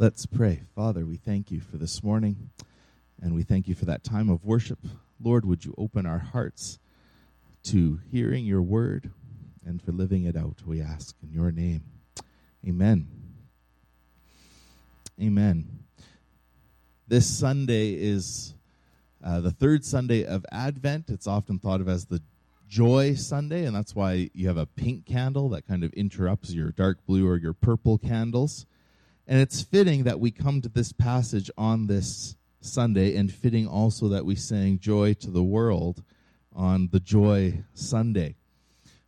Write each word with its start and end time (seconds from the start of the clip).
Let's 0.00 0.26
pray. 0.26 0.62
Father, 0.76 1.04
we 1.04 1.16
thank 1.16 1.50
you 1.50 1.58
for 1.58 1.76
this 1.76 2.04
morning 2.04 2.50
and 3.20 3.34
we 3.34 3.42
thank 3.42 3.66
you 3.66 3.74
for 3.74 3.84
that 3.86 4.04
time 4.04 4.30
of 4.30 4.44
worship. 4.44 4.78
Lord, 5.20 5.44
would 5.44 5.64
you 5.64 5.74
open 5.76 6.06
our 6.06 6.20
hearts 6.20 6.78
to 7.64 7.98
hearing 8.08 8.44
your 8.44 8.62
word 8.62 9.10
and 9.66 9.82
for 9.82 9.90
living 9.90 10.22
it 10.22 10.36
out, 10.36 10.62
we 10.64 10.80
ask 10.80 11.16
in 11.20 11.32
your 11.32 11.50
name. 11.50 11.82
Amen. 12.64 13.08
Amen. 15.20 15.80
This 17.08 17.26
Sunday 17.26 17.94
is 17.94 18.54
uh, 19.24 19.40
the 19.40 19.50
third 19.50 19.84
Sunday 19.84 20.24
of 20.24 20.46
Advent. 20.52 21.10
It's 21.10 21.26
often 21.26 21.58
thought 21.58 21.80
of 21.80 21.88
as 21.88 22.06
the 22.06 22.22
Joy 22.68 23.14
Sunday, 23.14 23.64
and 23.64 23.74
that's 23.74 23.96
why 23.96 24.30
you 24.32 24.46
have 24.46 24.58
a 24.58 24.66
pink 24.66 25.06
candle 25.06 25.48
that 25.48 25.66
kind 25.66 25.82
of 25.82 25.92
interrupts 25.94 26.52
your 26.52 26.70
dark 26.70 27.04
blue 27.04 27.26
or 27.26 27.36
your 27.36 27.52
purple 27.52 27.98
candles. 27.98 28.64
And 29.30 29.42
it's 29.42 29.60
fitting 29.60 30.04
that 30.04 30.20
we 30.20 30.30
come 30.30 30.62
to 30.62 30.70
this 30.70 30.90
passage 30.90 31.50
on 31.58 31.86
this 31.86 32.34
Sunday, 32.62 33.14
and 33.14 33.30
fitting 33.30 33.68
also 33.68 34.08
that 34.08 34.24
we 34.24 34.34
sing 34.34 34.78
Joy 34.78 35.12
to 35.14 35.30
the 35.30 35.42
World 35.42 36.02
on 36.56 36.88
the 36.90 36.98
Joy 36.98 37.62
Sunday. 37.74 38.36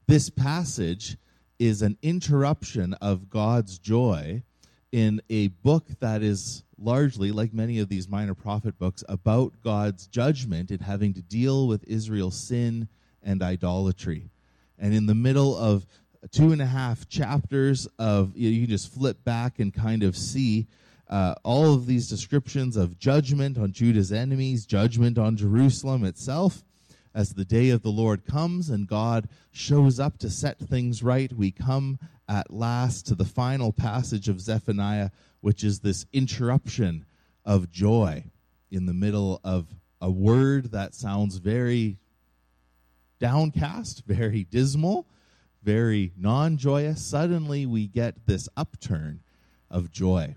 This 0.07 0.29
passage 0.29 1.17
is 1.59 1.81
an 1.81 1.97
interruption 2.03 2.93
of 3.01 3.31
God's 3.31 3.79
joy 3.79 4.43
in 4.93 5.23
a 5.31 5.49
book 5.49 5.87
that 6.01 6.23
is 6.23 6.65
largely, 6.77 7.33
like 7.33 7.55
many 7.55 7.79
of 7.79 7.89
these 7.89 8.07
minor 8.07 8.35
prophet 8.35 8.79
books, 8.79 9.03
about 9.09 9.55
God's 9.65 10.07
judgment 10.07 10.71
in 10.71 10.81
having 10.81 11.15
to 11.15 11.23
deal 11.23 11.67
with 11.67 11.83
Israel's 11.85 12.39
sin 12.39 12.89
and 13.23 13.43
idolatry. 13.43 14.29
And 14.79 14.93
in 14.93 15.07
the 15.07 15.15
middle 15.15 15.57
of 15.57 15.87
two 16.29 16.53
and 16.53 16.61
a 16.61 16.67
half 16.67 17.09
chapters 17.09 17.89
of 17.99 18.37
you 18.37 18.61
can 18.61 18.71
just 18.71 18.93
flip 18.93 19.25
back 19.25 19.59
and 19.59 19.73
kind 19.73 20.03
of 20.03 20.17
see 20.17 20.67
uh, 21.09 21.35
all 21.43 21.75
of 21.75 21.87
these 21.87 22.09
descriptions 22.09 22.77
of 22.77 22.99
judgment 22.99 23.59
on 23.59 23.73
Judah's 23.73 24.13
enemies, 24.13 24.65
judgment 24.65 25.19
on 25.19 25.37
Jerusalem 25.37 26.05
itself. 26.05 26.63
As 27.13 27.35
the 27.35 27.45
day 27.45 27.71
of 27.71 27.83
the 27.83 27.91
Lord 27.91 28.25
comes 28.25 28.71
and 28.71 28.87
God 28.87 29.29
shows 29.51 29.99
up 29.99 30.19
to 30.19 30.31
set 30.31 30.61
things 30.61 31.03
right, 31.03 31.33
we 31.33 31.51
come 31.51 31.99
at 32.29 32.53
last 32.53 33.07
to 33.09 33.17
the 33.17 33.25
final 33.25 33.73
passage 33.73 34.29
of 34.29 34.41
Zephaniah, 34.41 35.11
which 35.41 35.65
is 35.65 35.81
this 35.81 36.07
interruption 36.13 37.05
of 37.45 37.73
joy 37.73 38.23
in 38.71 38.87
the 38.87 38.95
middle 38.95 39.41
of 39.43 39.67
a 40.01 40.11
word 40.11 40.71
that 40.71 40.95
sounds 40.95 41.39
very 41.39 41.99
downcast, 43.19 44.05
very 44.07 44.45
dismal, 44.45 45.07
very 45.63 46.13
non 46.17 46.57
joyous, 46.57 47.05
suddenly 47.05 47.67
we 47.67 47.87
get 47.87 48.27
this 48.27 48.49
upturn 48.57 49.21
of 49.71 49.91
joy. 49.91 50.35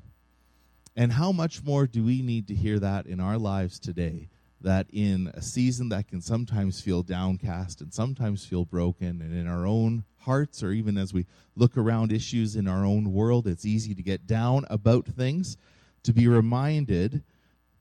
And 0.95 1.13
how 1.13 1.31
much 1.31 1.63
more 1.63 1.87
do 1.87 2.03
we 2.03 2.21
need 2.21 2.47
to 2.49 2.55
hear 2.55 2.79
that 2.79 3.07
in 3.07 3.19
our 3.19 3.37
lives 3.37 3.79
today? 3.79 4.29
That 4.61 4.87
in 4.91 5.31
a 5.33 5.41
season 5.41 5.89
that 5.89 6.07
can 6.07 6.21
sometimes 6.21 6.79
feel 6.79 7.03
downcast 7.03 7.81
and 7.81 7.93
sometimes 7.93 8.45
feel 8.45 8.65
broken, 8.65 9.21
and 9.21 9.33
in 9.33 9.47
our 9.47 9.65
own 9.65 10.05
hearts, 10.19 10.63
or 10.63 10.71
even 10.71 10.97
as 10.97 11.13
we 11.13 11.25
look 11.55 11.77
around 11.77 12.11
issues 12.11 12.55
in 12.55 12.67
our 12.67 12.85
own 12.85 13.11
world, 13.11 13.47
it's 13.47 13.65
easy 13.65 13.93
to 13.95 14.03
get 14.03 14.25
down 14.25 14.65
about 14.69 15.05
things, 15.05 15.57
to 16.03 16.13
be 16.13 16.27
reminded 16.27 17.23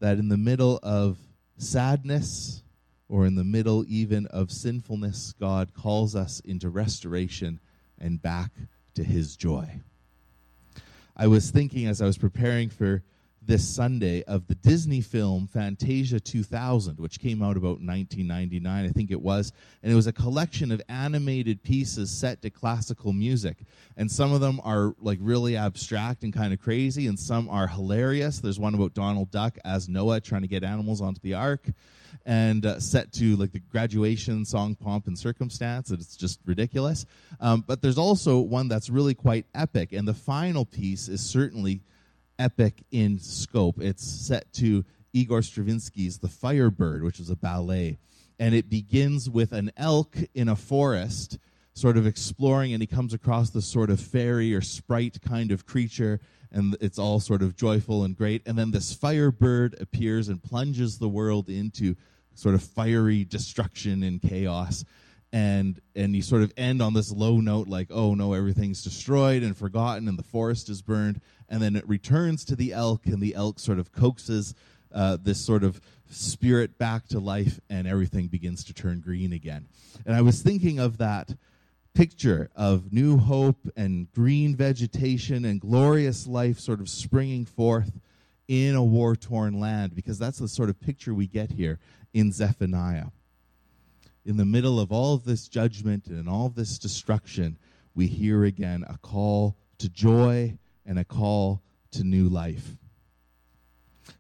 that 0.00 0.18
in 0.18 0.28
the 0.28 0.36
middle 0.36 0.80
of 0.82 1.18
sadness 1.58 2.62
or 3.12 3.27
in 3.27 3.34
the 3.34 3.44
middle 3.44 3.84
even 3.88 4.24
of 4.28 4.50
sinfulness, 4.50 5.34
God 5.38 5.74
calls 5.74 6.16
us 6.16 6.41
into 6.46 6.70
restoration 6.70 7.60
and 7.98 8.22
back 8.22 8.52
to 8.94 9.04
his 9.04 9.36
joy. 9.36 9.82
I 11.14 11.27
was 11.27 11.50
thinking 11.50 11.86
as 11.86 12.00
I 12.00 12.06
was 12.06 12.16
preparing 12.16 12.70
for 12.70 13.02
this 13.44 13.68
Sunday 13.68 14.22
of 14.24 14.46
the 14.46 14.54
Disney 14.54 15.00
film 15.00 15.46
Fantasia 15.46 16.20
2000, 16.20 16.98
which 16.98 17.18
came 17.18 17.42
out 17.42 17.56
about 17.56 17.80
1999, 17.80 18.84
I 18.84 18.88
think 18.88 19.10
it 19.10 19.20
was. 19.20 19.52
And 19.82 19.92
it 19.92 19.96
was 19.96 20.06
a 20.06 20.12
collection 20.12 20.70
of 20.70 20.80
animated 20.88 21.62
pieces 21.62 22.10
set 22.10 22.42
to 22.42 22.50
classical 22.50 23.12
music. 23.12 23.58
And 23.97 24.10
some 24.10 24.32
of 24.32 24.41
them 24.41 24.60
are 24.64 24.94
like 25.00 25.19
really 25.20 25.56
abstract 25.56 26.22
and 26.22 26.32
kind 26.32 26.52
of 26.52 26.60
crazy, 26.60 27.06
and 27.06 27.19
some 27.19 27.48
are 27.48 27.66
hilarious. 27.66 28.38
There's 28.38 28.60
one 28.60 28.75
about 28.75 28.94
Donald 28.94 29.31
Duck 29.31 29.58
as 29.64 29.88
Noah 29.88 30.20
trying 30.20 30.42
to 30.42 30.48
get 30.48 30.62
animals 30.62 31.00
onto 31.00 31.20
the 31.20 31.34
ark 31.34 31.69
and 32.25 32.64
uh, 32.64 32.78
set 32.78 33.12
to 33.12 33.36
like 33.36 33.52
the 33.52 33.58
graduation 33.58 34.44
song 34.44 34.75
pomp 34.76 35.06
and 35.06 35.19
circumstance 35.19 35.91
it's 35.91 36.14
just 36.14 36.38
ridiculous 36.44 37.06
um, 37.41 37.64
but 37.66 37.81
there's 37.81 37.98
also 37.98 38.38
one 38.38 38.69
that's 38.69 38.91
really 38.91 39.14
quite 39.14 39.47
epic 39.54 39.92
and 39.92 40.06
the 40.06 40.14
final 40.14 40.64
piece 40.64 41.08
is 41.08 41.20
certainly 41.20 41.81
epic 42.42 42.82
in 42.91 43.20
scope. 43.20 43.80
It's 43.80 44.04
set 44.04 44.53
to 44.54 44.84
Igor 45.12 45.42
Stravinsky's 45.42 46.19
The 46.19 46.28
Firebird, 46.28 47.04
which 47.04 47.20
is 47.20 47.30
a 47.30 47.36
ballet. 47.36 47.98
And 48.38 48.53
it 48.53 48.69
begins 48.69 49.30
with 49.30 49.53
an 49.53 49.70
elk 49.76 50.16
in 50.34 50.48
a 50.48 50.56
forest, 50.56 51.38
sort 51.72 51.97
of 51.97 52.04
exploring, 52.04 52.72
and 52.72 52.82
he 52.82 52.86
comes 52.88 53.14
across 53.14 53.50
this 53.50 53.66
sort 53.66 53.91
of 53.91 54.00
fairy 54.00 54.52
or 54.54 54.60
sprite 54.60 55.22
kind 55.22 55.52
of 55.52 55.66
creature, 55.66 56.19
and 56.50 56.76
it's 56.81 56.98
all 56.98 57.20
sort 57.20 57.42
of 57.42 57.54
joyful 57.54 58.02
and 58.02 58.16
great. 58.16 58.42
And 58.44 58.58
then 58.58 58.72
this 58.72 58.92
firebird 58.92 59.81
appears 59.81 60.28
and 60.28 60.42
plunges 60.42 60.98
the 60.98 61.08
world 61.08 61.48
into 61.48 61.94
sort 62.34 62.56
of 62.56 62.62
fiery 62.62 63.25
destruction 63.25 64.02
and 64.02 64.20
chaos 64.20 64.84
and 65.32 65.81
and 65.97 66.15
you 66.15 66.22
sort 66.22 66.43
of 66.43 66.53
end 66.56 66.82
on 66.82 66.94
this 66.94 67.10
low 67.10 67.41
note 67.41 67.66
like 67.66 67.88
oh 67.91 68.15
no 68.15 68.34
everything's 68.34 68.82
destroyed 68.82 69.43
and 69.43 69.56
forgotten 69.56 70.09
and 70.09 70.19
the 70.19 70.22
forest 70.22 70.69
is 70.69 70.82
burned. 70.82 71.20
And 71.48 71.60
then 71.60 71.76
it 71.76 71.87
returns 71.88 72.44
to 72.47 72.56
the 72.56 72.72
elk 72.72 73.06
and 73.06 73.20
the 73.20 73.34
elk 73.34 73.59
sort 73.59 73.78
of 73.78 73.93
coaxes 73.93 74.54
uh, 74.94 75.19
this 75.22 75.41
sort 75.41 75.65
of 75.65 75.81
spirit 76.10 76.78
back 76.78 77.09
to 77.09 77.19
life 77.19 77.60
and 77.70 77.87
everything 77.87 78.26
begins 78.26 78.65
to 78.65 78.75
turn 78.75 79.00
green 79.00 79.32
again. 79.32 79.66
And 80.04 80.15
i 80.15 80.20
was 80.20 80.43
thinking 80.43 80.78
of 80.78 80.98
that 80.98 81.32
picture 81.94 82.50
of 82.56 82.93
new 82.93 83.19
hope 83.19 83.69
and 83.76 84.10
green 84.12 84.56
vegetation 84.56 85.44
and 85.44 85.60
glorious 85.60 86.26
life 86.26 86.59
sort 86.59 86.81
of 86.81 86.88
springing 86.88 87.44
forth 87.44 87.93
in 88.49 88.75
a 88.75 88.82
war 88.82 89.14
torn 89.14 89.60
land 89.60 89.94
because 89.94 90.19
that's 90.19 90.38
the 90.38 90.49
sort 90.49 90.70
of 90.70 90.81
picture 90.81 91.12
we 91.12 91.26
get 91.26 91.50
here 91.50 91.78
in 92.14 92.32
zephaniah 92.32 93.06
in 94.25 94.37
the 94.37 94.44
middle 94.44 94.78
of 94.78 94.93
all 94.93 95.15
of 95.15 95.25
this 95.25 95.49
judgment 95.49 96.06
and 96.06 96.28
all 96.28 96.49
this 96.49 96.78
destruction, 96.78 97.59
we 97.94 98.06
hear 98.06 98.44
again 98.44 98.84
a 98.88 98.99
call 98.99 99.56
to 99.78 99.88
joy 99.88 100.56
and 100.87 100.99
a 100.99 101.05
call 101.05 101.62
to 101.93 102.05
new 102.05 102.28
life. 102.28 102.77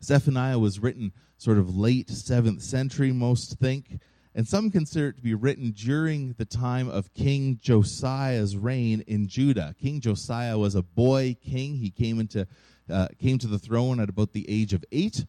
Zephaniah 0.02 0.58
was 0.58 0.80
written 0.80 1.12
sort 1.38 1.58
of 1.58 1.76
late 1.76 2.08
7th 2.08 2.62
century, 2.62 3.12
most 3.12 3.58
think, 3.58 4.00
and 4.34 4.46
some 4.48 4.70
consider 4.70 5.08
it 5.08 5.16
to 5.16 5.22
be 5.22 5.34
written 5.34 5.72
during 5.72 6.34
the 6.38 6.44
time 6.44 6.88
of 6.88 7.12
King 7.14 7.58
Josiah's 7.60 8.56
reign 8.56 9.02
in 9.06 9.28
Judah. 9.28 9.74
King 9.80 10.00
Josiah 10.00 10.56
was 10.56 10.74
a 10.74 10.82
boy 10.82 11.36
king. 11.42 11.76
He 11.76 11.90
came 11.90 12.18
into 12.18 12.46
uh, 12.90 13.08
came 13.18 13.38
to 13.38 13.46
the 13.46 13.58
throne 13.58 14.00
at 14.00 14.08
about 14.08 14.32
the 14.32 14.48
age 14.48 14.72
of 14.72 14.84
eight 14.90 15.24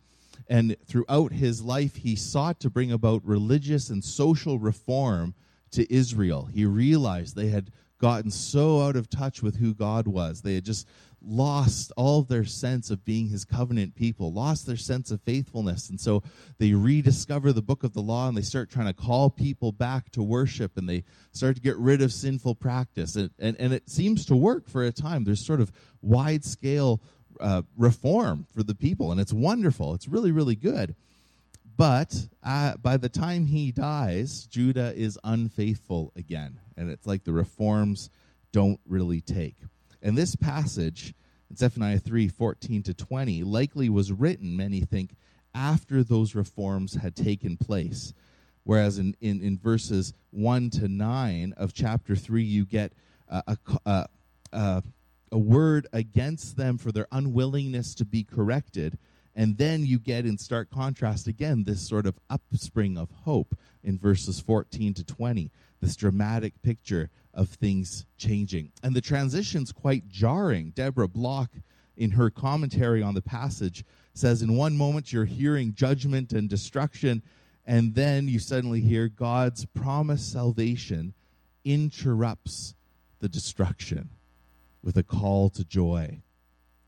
and 0.47 0.75
throughout 0.85 1.31
his 1.31 1.61
life, 1.61 1.95
he 1.95 2.15
sought 2.15 2.59
to 2.61 2.69
bring 2.69 2.91
about 2.91 3.25
religious 3.25 3.89
and 3.89 4.03
social 4.03 4.59
reform 4.59 5.33
to 5.71 5.91
Israel. 5.93 6.49
He 6.53 6.65
realized 6.65 7.35
they 7.35 7.49
had 7.49 7.71
gotten 7.99 8.31
so 8.31 8.81
out 8.81 8.95
of 8.95 9.09
touch 9.09 9.41
with 9.41 9.55
who 9.55 9.73
God 9.73 10.07
was. 10.07 10.41
They 10.41 10.55
had 10.55 10.65
just 10.65 10.87
lost 11.25 11.91
all 11.95 12.21
their 12.21 12.43
sense 12.43 12.89
of 12.89 13.05
being 13.05 13.29
his 13.29 13.45
covenant 13.45 13.95
people, 13.95 14.33
lost 14.33 14.67
their 14.67 14.77
sense 14.77 15.09
of 15.09 15.21
faithfulness. 15.21 15.89
And 15.89 15.99
so 15.99 16.21
they 16.57 16.73
rediscover 16.73 17.53
the 17.53 17.61
book 17.61 17.83
of 17.83 17.93
the 17.93 18.01
law 18.01 18.27
and 18.27 18.35
they 18.35 18.41
start 18.41 18.69
trying 18.69 18.87
to 18.87 18.93
call 18.93 19.29
people 19.29 19.71
back 19.71 20.11
to 20.11 20.21
worship 20.21 20.77
and 20.77 20.87
they 20.87 21.05
start 21.31 21.55
to 21.55 21.61
get 21.61 21.77
rid 21.77 22.01
of 22.01 22.11
sinful 22.11 22.55
practice. 22.55 23.15
And, 23.15 23.31
and, 23.39 23.55
and 23.57 23.73
it 23.73 23.89
seems 23.89 24.25
to 24.25 24.35
work 24.35 24.67
for 24.67 24.83
a 24.83 24.91
time. 24.91 25.23
There's 25.23 25.45
sort 25.45 25.61
of 25.61 25.71
wide 26.01 26.43
scale 26.43 27.01
uh, 27.39 27.63
reform 27.77 28.45
for 28.53 28.63
the 28.63 28.75
people, 28.75 29.11
and 29.11 29.19
it's 29.19 29.33
wonderful. 29.33 29.93
It's 29.93 30.07
really, 30.07 30.31
really 30.31 30.55
good. 30.55 30.95
But 31.75 32.27
uh, 32.43 32.77
by 32.77 32.97
the 32.97 33.09
time 33.09 33.45
he 33.47 33.71
dies, 33.71 34.45
Judah 34.45 34.93
is 34.95 35.17
unfaithful 35.23 36.11
again, 36.15 36.59
and 36.77 36.89
it's 36.89 37.07
like 37.07 37.23
the 37.23 37.33
reforms 37.33 38.09
don't 38.51 38.79
really 38.87 39.21
take. 39.21 39.55
And 40.01 40.17
this 40.17 40.35
passage 40.35 41.13
in 41.49 41.55
Zephaniah 41.55 41.99
3 41.99 42.27
14 42.27 42.83
to 42.83 42.93
20 42.93 43.43
likely 43.43 43.89
was 43.89 44.11
written, 44.11 44.55
many 44.55 44.81
think, 44.81 45.15
after 45.55 46.03
those 46.03 46.35
reforms 46.35 46.95
had 46.95 47.15
taken 47.15 47.57
place. 47.57 48.13
Whereas 48.63 48.97
in, 48.97 49.15
in, 49.19 49.41
in 49.41 49.57
verses 49.57 50.13
1 50.31 50.69
to 50.71 50.87
9 50.87 51.53
of 51.57 51.73
chapter 51.73 52.15
3, 52.15 52.43
you 52.43 52.65
get 52.65 52.93
a, 53.27 53.43
a, 53.47 53.57
a, 53.85 54.07
a 54.53 54.83
word 55.37 55.87
against 55.93 56.57
them 56.57 56.77
for 56.77 56.91
their 56.91 57.07
unwillingness 57.11 57.95
to 57.95 58.05
be 58.05 58.23
corrected. 58.23 58.97
And 59.35 59.57
then 59.57 59.85
you 59.85 59.97
get 59.97 60.25
in 60.25 60.37
stark 60.37 60.69
contrast 60.69 61.27
again 61.27 61.63
this 61.63 61.87
sort 61.87 62.05
of 62.05 62.19
upspring 62.29 62.97
of 62.97 63.09
hope 63.23 63.57
in 63.83 63.97
verses 63.97 64.39
14 64.39 64.93
to 64.93 65.03
20, 65.03 65.49
this 65.81 65.95
dramatic 65.95 66.61
picture 66.61 67.09
of 67.33 67.49
things 67.49 68.05
changing. 68.17 68.71
And 68.83 68.95
the 68.95 69.01
transition's 69.01 69.71
quite 69.71 70.07
jarring. 70.07 70.71
Deborah 70.75 71.07
Block, 71.07 71.49
in 71.97 72.11
her 72.11 72.29
commentary 72.29 73.01
on 73.01 73.15
the 73.15 73.21
passage, 73.21 73.83
says 74.13 74.41
in 74.43 74.55
one 74.55 74.77
moment 74.77 75.11
you're 75.11 75.25
hearing 75.25 75.73
judgment 75.73 76.31
and 76.31 76.47
destruction, 76.47 77.23
and 77.65 77.95
then 77.95 78.27
you 78.27 78.37
suddenly 78.37 78.81
hear 78.81 79.07
God's 79.07 79.65
promised 79.65 80.31
salvation 80.31 81.13
interrupts 81.65 82.75
the 83.19 83.29
destruction 83.29 84.09
with 84.83 84.97
a 84.97 85.03
call 85.03 85.49
to 85.51 85.63
joy. 85.63 86.21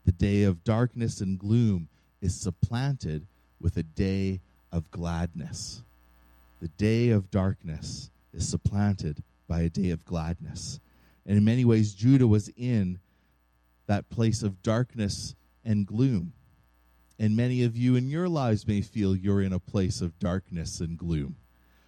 The 0.05 0.11
day 0.11 0.43
of 0.43 0.63
darkness 0.63 1.21
and 1.21 1.39
gloom 1.39 1.87
is 2.21 2.35
supplanted 2.39 3.25
with 3.59 3.77
a 3.77 3.83
day 3.83 4.41
of 4.71 4.91
gladness. 4.91 5.81
The 6.61 6.67
day 6.67 7.09
of 7.09 7.31
darkness 7.31 8.11
is 8.33 8.47
supplanted 8.47 9.23
by 9.47 9.61
a 9.61 9.69
day 9.69 9.91
of 9.91 10.05
gladness. 10.05 10.79
And 11.25 11.37
in 11.37 11.45
many 11.45 11.65
ways, 11.65 11.93
Judah 11.93 12.27
was 12.27 12.49
in 12.49 12.99
that 13.87 14.09
place 14.09 14.43
of 14.43 14.61
darkness 14.61 15.35
and 15.63 15.87
gloom. 15.87 16.33
And 17.17 17.35
many 17.35 17.63
of 17.63 17.77
you 17.77 17.95
in 17.95 18.09
your 18.09 18.27
lives 18.27 18.67
may 18.67 18.81
feel 18.81 19.15
you're 19.15 19.41
in 19.41 19.53
a 19.53 19.59
place 19.59 20.01
of 20.01 20.19
darkness 20.19 20.81
and 20.81 20.97
gloom. 20.97 21.37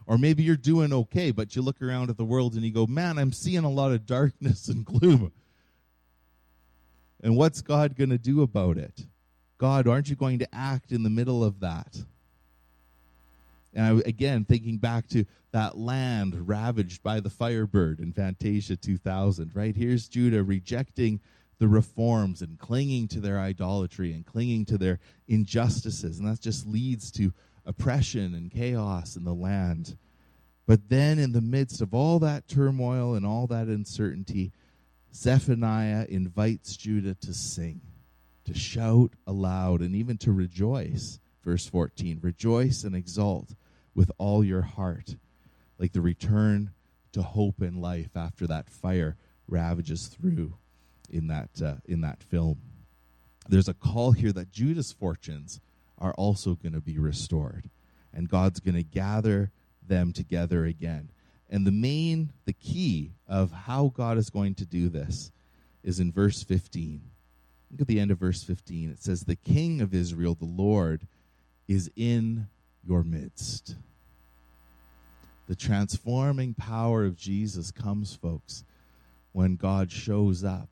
Or 0.06 0.18
maybe 0.18 0.42
you're 0.42 0.56
doing 0.56 0.94
okay, 0.94 1.32
but 1.32 1.56
you 1.56 1.62
look 1.62 1.82
around 1.82 2.10
at 2.10 2.18
the 2.18 2.24
world 2.24 2.54
and 2.54 2.64
you 2.64 2.72
go, 2.72 2.88
man, 2.88 3.18
I'm 3.18 3.34
seeing 3.34 3.66
a 3.66 3.70
lot 3.70 3.92
of 3.92 4.06
darkness 4.06 4.70
and 4.70 4.86
gloom. 4.86 5.34
And 7.22 7.36
what's 7.36 7.62
God 7.62 7.96
going 7.96 8.12
to 8.12 8.18
do 8.18 8.42
about 8.42 8.78
it? 8.78 9.06
God, 9.58 9.88
aren't 9.88 10.10
you 10.10 10.16
going 10.16 10.40
to 10.40 10.56
act 10.56 10.92
in 10.92 11.04
the 11.04 11.10
middle 11.10 11.44
of 11.44 11.60
that? 11.62 11.98
And 13.74 13.86
I, 13.86 14.08
again, 14.08 14.46
thinking 14.46 14.78
back 14.78 15.08
to 15.10 15.26
that 15.52 15.78
land 15.78 16.48
ravaged 16.48 17.02
by 17.04 17.20
the 17.20 17.30
firebird 17.30 18.00
in 18.00 18.14
Fantasia 18.14 18.76
2000, 18.76 19.52
right? 19.56 19.76
Here's 19.76 20.08
Judah 20.08 20.44
rejecting 20.44 21.20
the 21.60 21.68
reforms 21.68 22.42
and 22.42 22.60
clinging 22.60 23.08
to 23.10 23.20
their 23.20 23.40
idolatry 23.40 24.14
and 24.14 24.26
clinging 24.26 24.66
to 24.66 24.78
their 24.78 25.00
injustices. 25.28 26.20
And 26.20 26.28
that 26.28 26.40
just 26.40 26.68
leads 26.68 27.12
to 27.14 27.34
oppression 27.66 28.36
and 28.36 28.52
chaos 28.52 29.16
in 29.16 29.24
the 29.24 29.34
land. 29.34 29.98
But 30.68 30.90
then, 30.90 31.18
in 31.18 31.32
the 31.32 31.42
midst 31.42 31.82
of 31.82 31.94
all 31.94 32.20
that 32.20 32.48
turmoil 32.48 33.16
and 33.16 33.26
all 33.26 33.48
that 33.48 33.68
uncertainty, 33.68 34.52
Zephaniah 35.14 36.06
invites 36.10 36.78
Judah 36.78 37.16
to 37.16 37.34
sing, 37.34 37.82
to 38.46 38.54
shout 38.54 39.14
aloud, 39.26 39.82
and 39.82 39.96
even 39.96 40.18
to 40.20 40.32
rejoice. 40.32 41.20
Verse 41.44 41.66
14 41.66 42.20
Rejoice 42.22 42.84
and 42.84 42.96
exult 42.96 43.56
with 43.96 44.12
all 44.18 44.44
your 44.44 44.62
heart, 44.62 45.16
like 45.80 45.94
the 45.94 46.02
return 46.02 46.72
to 47.14 47.22
hope 47.22 47.62
and 47.62 47.82
life 47.82 48.16
after 48.16 48.46
that 48.48 48.70
fire 48.70 49.18
ravages 49.48 50.08
through 50.08 50.54
in 51.10 51.28
that, 51.28 51.50
uh, 51.64 51.76
in 51.86 52.02
that 52.02 52.22
film. 52.22 52.60
There's 53.48 53.70
a 53.70 53.74
call 53.74 54.12
here 54.12 54.34
that 54.34 54.52
Judah's 54.52 54.92
fortunes 54.92 55.62
are 55.98 56.14
also 56.14 56.56
going 56.56 56.74
to 56.74 56.82
be 56.82 57.00
restored, 57.00 57.70
and 58.14 58.30
God's 58.30 58.60
going 58.60 58.76
to 58.76 58.84
gather 58.84 59.52
them 59.86 60.12
together 60.14 60.66
again. 60.66 61.10
And 61.50 61.66
the 61.66 61.72
main, 61.72 62.32
the 62.46 62.54
key 62.54 63.12
of 63.28 63.52
how 63.52 63.92
God 63.96 64.18
is 64.18 64.30
going 64.30 64.56
to 64.56 64.66
do 64.66 64.90
this 64.90 65.32
is 65.84 66.00
in 66.00 66.12
verse 66.12 66.44
15. 66.44 67.02
Look 67.72 67.82
at 67.82 67.88
the 67.88 68.00
end 68.00 68.12
of 68.12 68.20
verse 68.20 68.44
15. 68.44 68.92
It 68.92 69.02
says, 69.02 69.22
The 69.22 69.36
King 69.36 69.82
of 69.82 69.94
Israel, 69.94 70.36
the 70.36 70.46
Lord, 70.46 71.08
is 71.68 71.90
in 71.96 72.48
your 72.86 73.04
midst. 73.04 73.76
The 75.48 75.56
transforming 75.56 76.54
power 76.54 77.06
of 77.06 77.16
Jesus 77.16 77.72
comes, 77.72 78.14
folks, 78.14 78.64
when 79.32 79.56
God 79.56 79.92
shows 79.92 80.44
up 80.44 80.70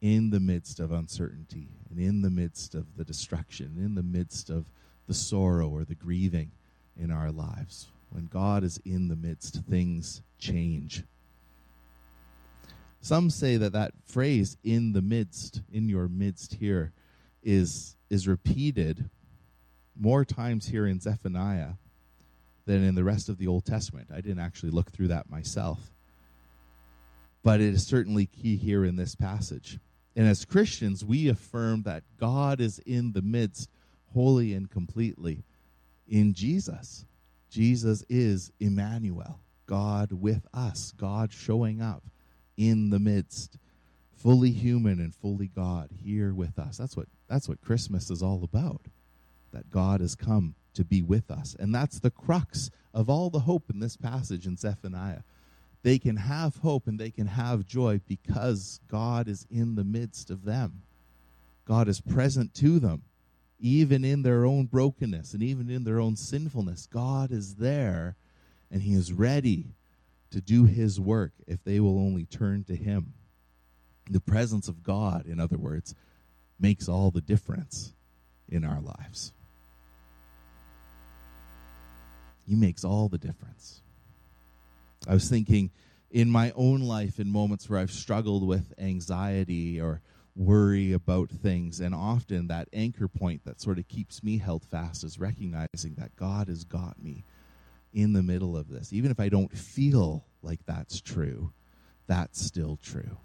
in 0.00 0.30
the 0.30 0.40
midst 0.40 0.80
of 0.80 0.90
uncertainty 0.90 1.68
and 1.90 1.98
in 1.98 2.22
the 2.22 2.30
midst 2.30 2.74
of 2.74 2.96
the 2.96 3.04
destruction, 3.04 3.76
in 3.78 3.94
the 3.94 4.02
midst 4.02 4.50
of 4.50 4.66
the 5.06 5.14
sorrow 5.14 5.68
or 5.68 5.84
the 5.84 5.94
grieving 5.94 6.50
in 6.96 7.10
our 7.10 7.30
lives. 7.30 7.88
When 8.10 8.26
God 8.26 8.64
is 8.64 8.80
in 8.84 9.08
the 9.08 9.16
midst, 9.16 9.62
things 9.68 10.22
change. 10.38 11.04
Some 13.00 13.30
say 13.30 13.56
that 13.56 13.72
that 13.72 13.92
phrase 14.04 14.56
in 14.62 14.92
the 14.92 15.02
midst, 15.02 15.62
in 15.72 15.88
your 15.88 16.08
midst 16.08 16.54
here, 16.54 16.92
is, 17.42 17.96
is 18.10 18.28
repeated 18.28 19.08
more 19.98 20.24
times 20.24 20.66
here 20.66 20.86
in 20.86 21.00
Zephaniah 21.00 21.72
than 22.66 22.84
in 22.84 22.94
the 22.94 23.04
rest 23.04 23.28
of 23.28 23.38
the 23.38 23.46
Old 23.46 23.64
Testament. 23.64 24.08
I 24.12 24.20
didn't 24.20 24.40
actually 24.40 24.70
look 24.70 24.90
through 24.90 25.08
that 25.08 25.30
myself. 25.30 25.78
But 27.42 27.60
it 27.60 27.72
is 27.74 27.86
certainly 27.86 28.26
key 28.26 28.56
here 28.56 28.84
in 28.84 28.96
this 28.96 29.14
passage. 29.14 29.78
And 30.14 30.28
as 30.28 30.44
Christians, 30.44 31.04
we 31.04 31.28
affirm 31.28 31.82
that 31.82 32.02
God 32.18 32.60
is 32.60 32.78
in 32.80 33.12
the 33.12 33.22
midst, 33.22 33.70
wholly 34.12 34.52
and 34.52 34.70
completely, 34.70 35.44
in 36.06 36.34
Jesus. 36.34 37.06
Jesus 37.50 38.04
is 38.08 38.52
Emmanuel, 38.60 39.40
God 39.66 40.12
with 40.12 40.46
us, 40.54 40.92
God 40.96 41.32
showing 41.32 41.82
up 41.82 42.04
in 42.56 42.90
the 42.90 42.98
midst, 42.98 43.58
fully 44.16 44.50
human 44.50 45.00
and 45.00 45.14
fully 45.14 45.48
God 45.48 45.90
here 46.02 46.32
with 46.32 46.58
us. 46.58 46.76
That's 46.76 46.96
what 46.96 47.08
that's 47.28 47.48
what 47.48 47.60
Christmas 47.60 48.10
is 48.10 48.22
all 48.22 48.42
about. 48.44 48.82
That 49.52 49.70
God 49.70 50.00
has 50.00 50.14
come 50.14 50.54
to 50.74 50.84
be 50.84 51.02
with 51.02 51.30
us. 51.30 51.56
And 51.58 51.74
that's 51.74 51.98
the 51.98 52.10
crux 52.10 52.70
of 52.94 53.10
all 53.10 53.30
the 53.30 53.40
hope 53.40 53.64
in 53.70 53.80
this 53.80 53.96
passage 53.96 54.46
in 54.46 54.56
Zephaniah. 54.56 55.22
They 55.82 55.98
can 55.98 56.16
have 56.16 56.56
hope 56.56 56.86
and 56.86 56.98
they 56.98 57.10
can 57.10 57.26
have 57.26 57.66
joy 57.66 58.00
because 58.06 58.80
God 58.88 59.28
is 59.28 59.46
in 59.50 59.74
the 59.74 59.84
midst 59.84 60.30
of 60.30 60.44
them. 60.44 60.82
God 61.64 61.88
is 61.88 62.00
present 62.00 62.54
to 62.54 62.78
them 62.78 63.02
even 63.60 64.04
in 64.04 64.22
their 64.22 64.44
own 64.44 64.66
brokenness 64.66 65.34
and 65.34 65.42
even 65.42 65.70
in 65.70 65.84
their 65.84 66.00
own 66.00 66.16
sinfulness, 66.16 66.86
God 66.86 67.30
is 67.30 67.56
there 67.56 68.16
and 68.70 68.82
He 68.82 68.94
is 68.94 69.12
ready 69.12 69.74
to 70.30 70.40
do 70.40 70.64
His 70.64 70.98
work 70.98 71.32
if 71.46 71.62
they 71.64 71.80
will 71.80 71.98
only 71.98 72.24
turn 72.24 72.64
to 72.64 72.76
Him. 72.76 73.12
The 74.08 74.20
presence 74.20 74.66
of 74.68 74.82
God, 74.82 75.26
in 75.26 75.38
other 75.38 75.58
words, 75.58 75.94
makes 76.58 76.88
all 76.88 77.10
the 77.10 77.20
difference 77.20 77.92
in 78.48 78.64
our 78.64 78.80
lives. 78.80 79.32
He 82.48 82.54
makes 82.56 82.84
all 82.84 83.08
the 83.08 83.18
difference. 83.18 83.80
I 85.06 85.14
was 85.14 85.28
thinking 85.28 85.70
in 86.10 86.28
my 86.28 86.52
own 86.56 86.80
life 86.80 87.20
in 87.20 87.30
moments 87.30 87.68
where 87.68 87.78
I've 87.78 87.92
struggled 87.92 88.46
with 88.46 88.74
anxiety 88.78 89.80
or 89.80 90.00
worry 90.36 90.92
about 90.92 91.30
things. 91.30 91.80
And 91.80 91.94
often 91.94 92.48
that 92.48 92.68
anchor 92.72 93.08
point 93.08 93.44
that 93.44 93.60
sort 93.60 93.78
of 93.78 93.88
keeps 93.88 94.22
me 94.22 94.38
held 94.38 94.64
fast 94.64 95.04
is 95.04 95.18
recognizing 95.18 95.94
that 95.98 96.16
God 96.16 96.48
has 96.48 96.64
got 96.64 97.02
me 97.02 97.24
in 97.92 98.12
the 98.12 98.22
middle 98.22 98.56
of 98.56 98.68
this. 98.68 98.92
Even 98.92 99.10
if 99.10 99.20
I 99.20 99.28
don't 99.28 99.56
feel 99.56 100.24
like 100.42 100.60
that's 100.66 101.00
true, 101.00 101.52
that's 102.06 102.40
still 102.40 102.78
true. 102.82 103.18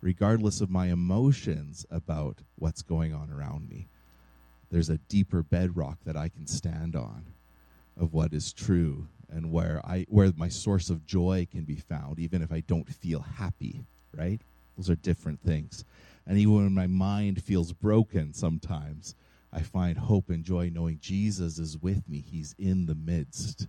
Regardless 0.00 0.60
of 0.60 0.70
my 0.70 0.86
emotions 0.86 1.84
about 1.90 2.38
what's 2.56 2.82
going 2.82 3.12
on 3.12 3.30
around 3.30 3.68
me, 3.68 3.88
there's 4.70 4.90
a 4.90 4.98
deeper 5.08 5.42
bedrock 5.42 5.98
that 6.04 6.16
I 6.16 6.28
can 6.28 6.46
stand 6.46 6.94
on 6.94 7.24
of 7.98 8.12
what 8.12 8.32
is 8.32 8.52
true 8.52 9.08
and 9.30 9.50
where 9.50 9.80
I 9.84 10.06
where 10.08 10.32
my 10.36 10.48
source 10.48 10.88
of 10.88 11.04
joy 11.04 11.46
can 11.50 11.64
be 11.64 11.76
found 11.76 12.18
even 12.18 12.42
if 12.42 12.52
I 12.52 12.60
don't 12.60 12.88
feel 12.88 13.20
happy, 13.20 13.84
right? 14.16 14.40
Those 14.78 14.88
are 14.88 14.94
different 14.94 15.42
things. 15.42 15.84
And 16.24 16.38
even 16.38 16.54
when 16.54 16.72
my 16.72 16.86
mind 16.86 17.42
feels 17.42 17.72
broken 17.72 18.32
sometimes, 18.32 19.16
I 19.52 19.60
find 19.60 19.98
hope 19.98 20.30
and 20.30 20.44
joy 20.44 20.70
knowing 20.72 21.00
Jesus 21.00 21.58
is 21.58 21.76
with 21.76 22.08
me. 22.08 22.20
He's 22.20 22.54
in 22.58 22.86
the 22.86 22.94
midst, 22.94 23.66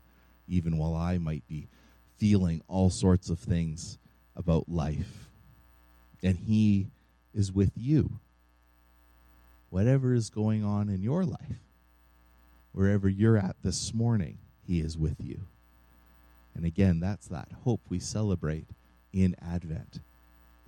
even 0.48 0.78
while 0.78 0.96
I 0.96 1.18
might 1.18 1.48
be 1.48 1.68
feeling 2.18 2.62
all 2.68 2.92
sorts 2.92 3.30
of 3.30 3.40
things 3.40 3.98
about 4.36 4.70
life. 4.70 5.30
And 6.22 6.38
He 6.38 6.88
is 7.34 7.52
with 7.52 7.72
you. 7.76 8.20
Whatever 9.72 10.14
is 10.14 10.30
going 10.30 10.64
on 10.64 10.90
in 10.90 11.02
your 11.02 11.24
life, 11.24 11.64
wherever 12.72 13.10
you're 13.10 13.38
at 13.38 13.56
this 13.64 13.94
morning, 13.94 14.38
He 14.68 14.80
is 14.80 14.98
with 14.98 15.16
you. 15.20 15.42
And 16.54 16.66
again, 16.66 17.00
that's 17.00 17.28
that 17.30 17.50
hope 17.64 17.82
we 17.90 18.00
celebrate 18.00 18.68
in 19.12 19.36
Advent 19.42 20.02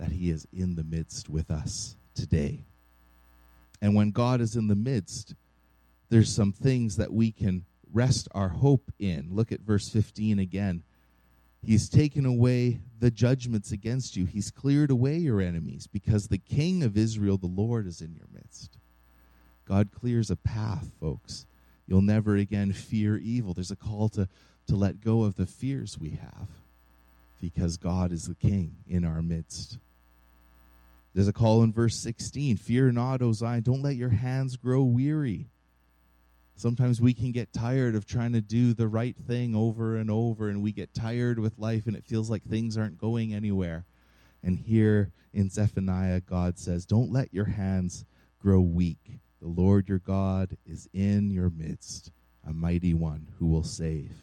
that 0.02 0.12
He 0.12 0.32
is 0.32 0.48
in 0.52 0.76
the 0.76 0.84
midst 0.84 1.30
with 1.30 1.52
us 1.52 1.96
today. 2.16 2.66
And 3.84 3.94
when 3.94 4.10
God 4.10 4.42
is 4.42 4.56
in 4.56 4.68
the 4.68 4.76
midst, 4.76 5.36
there's 6.10 6.34
some 6.34 6.52
things 6.52 6.98
that 6.98 7.14
we 7.14 7.32
can 7.32 7.66
rest 7.94 8.28
our 8.32 8.50
hope 8.50 8.92
in. 8.98 9.28
Look 9.32 9.52
at 9.52 9.62
verse 9.62 9.90
15 9.90 10.40
again. 10.40 10.82
He's 11.64 11.88
taken 11.88 12.26
away 12.26 12.80
the 13.00 13.12
judgments 13.12 13.72
against 13.72 14.18
you. 14.18 14.26
He's 14.26 14.50
cleared 14.50 14.90
away 14.90 15.18
your 15.18 15.40
enemies 15.40 15.86
because 15.86 16.28
the 16.28 16.40
King 16.40 16.82
of 16.82 16.98
Israel, 16.98 17.38
the 17.38 17.46
Lord, 17.46 17.86
is 17.86 18.02
in 18.02 18.16
your 18.16 18.28
midst. 18.34 18.78
God 19.68 19.90
clears 19.92 20.32
a 20.32 20.36
path, 20.36 20.90
folks. 21.00 21.46
You'll 21.86 22.02
never 22.02 22.36
again 22.36 22.74
fear 22.74 23.18
evil. 23.18 23.54
There's 23.54 23.70
a 23.70 23.76
call 23.76 24.10
to, 24.10 24.28
to 24.66 24.76
let 24.76 25.02
go 25.02 25.22
of 25.22 25.36
the 25.36 25.46
fears 25.46 26.00
we 26.00 26.12
have 26.12 26.48
because 27.40 27.78
God 27.78 28.12
is 28.12 28.26
the 28.26 28.36
King 28.36 28.78
in 28.88 29.06
our 29.06 29.22
midst. 29.22 29.78
There's 31.14 31.28
a 31.28 31.34
call 31.34 31.64
in 31.64 31.74
verse 31.74 31.96
16 31.98 32.58
Fear 32.58 32.94
not, 32.94 33.22
O 33.22 33.34
Zion, 33.34 33.64
don't 33.64 33.82
let 33.82 33.96
your 33.96 34.10
hands 34.10 34.56
grow 34.56 34.84
weary. 34.84 35.50
Sometimes 36.56 37.02
we 37.02 37.14
can 37.14 37.32
get 37.32 37.54
tired 37.54 37.96
of 37.96 38.06
trying 38.06 38.34
to 38.34 38.42
do 38.42 38.74
the 38.74 38.88
right 38.88 39.16
thing 39.18 39.56
over 39.56 39.96
and 39.96 40.12
over, 40.12 40.48
and 40.48 40.62
we 40.62 40.72
get 40.72 40.94
tired 40.94 41.40
with 41.40 41.58
life, 41.58 41.88
and 41.88 41.96
it 41.96 42.06
feels 42.06 42.30
like 42.30 42.44
things 42.44 42.78
aren't 42.78 43.00
going 43.00 43.34
anywhere. 43.34 43.86
And 44.44 44.58
here 44.60 45.12
in 45.34 45.50
Zephaniah, 45.50 46.22
God 46.22 46.60
says, 46.60 46.86
Don't 46.86 47.12
let 47.12 47.34
your 47.34 47.46
hands 47.46 48.06
grow 48.40 48.62
weak. 48.62 49.20
The 49.42 49.48
Lord 49.48 49.90
your 49.90 50.00
God 50.00 50.56
is 50.66 50.88
in 50.94 51.32
your 51.32 51.50
midst, 51.50 52.12
a 52.48 52.54
mighty 52.54 52.94
one 52.94 53.28
who 53.40 53.48
will 53.48 53.64
save. 53.64 54.14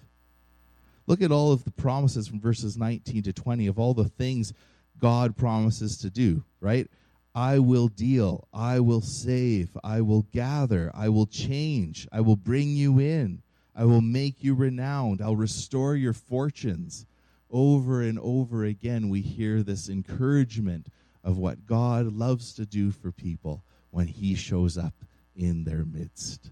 Look 1.08 1.22
at 1.22 1.32
all 1.32 1.50
of 1.52 1.64
the 1.64 1.70
promises 1.72 2.28
from 2.28 2.40
verses 2.40 2.76
19 2.76 3.22
to 3.24 3.32
20 3.32 3.66
of 3.66 3.78
all 3.78 3.94
the 3.94 4.08
things 4.08 4.52
God 4.98 5.36
promises 5.36 5.96
to 5.98 6.10
do, 6.10 6.44
right? 6.60 6.88
I 7.34 7.58
will 7.60 7.88
deal, 7.88 8.48
I 8.52 8.80
will 8.80 9.00
save, 9.00 9.76
I 9.84 10.00
will 10.00 10.22
gather, 10.32 10.90
I 10.94 11.08
will 11.08 11.26
change, 11.26 12.08
I 12.10 12.20
will 12.20 12.36
bring 12.36 12.70
you 12.70 12.98
in, 12.98 13.42
I 13.76 13.84
will 13.84 14.00
make 14.00 14.42
you 14.42 14.54
renowned, 14.54 15.22
I'll 15.22 15.36
restore 15.36 15.94
your 15.94 16.14
fortunes. 16.14 17.06
Over 17.50 18.02
and 18.02 18.18
over 18.18 18.64
again, 18.64 19.08
we 19.08 19.20
hear 19.20 19.62
this 19.62 19.88
encouragement 19.88 20.88
of 21.22 21.38
what 21.38 21.66
God 21.66 22.12
loves 22.12 22.52
to 22.54 22.66
do 22.66 22.90
for 22.90 23.12
people 23.12 23.62
when 23.90 24.06
He 24.06 24.34
shows 24.34 24.76
up 24.76 24.94
in 25.36 25.64
their 25.64 25.84
midst 25.84 26.50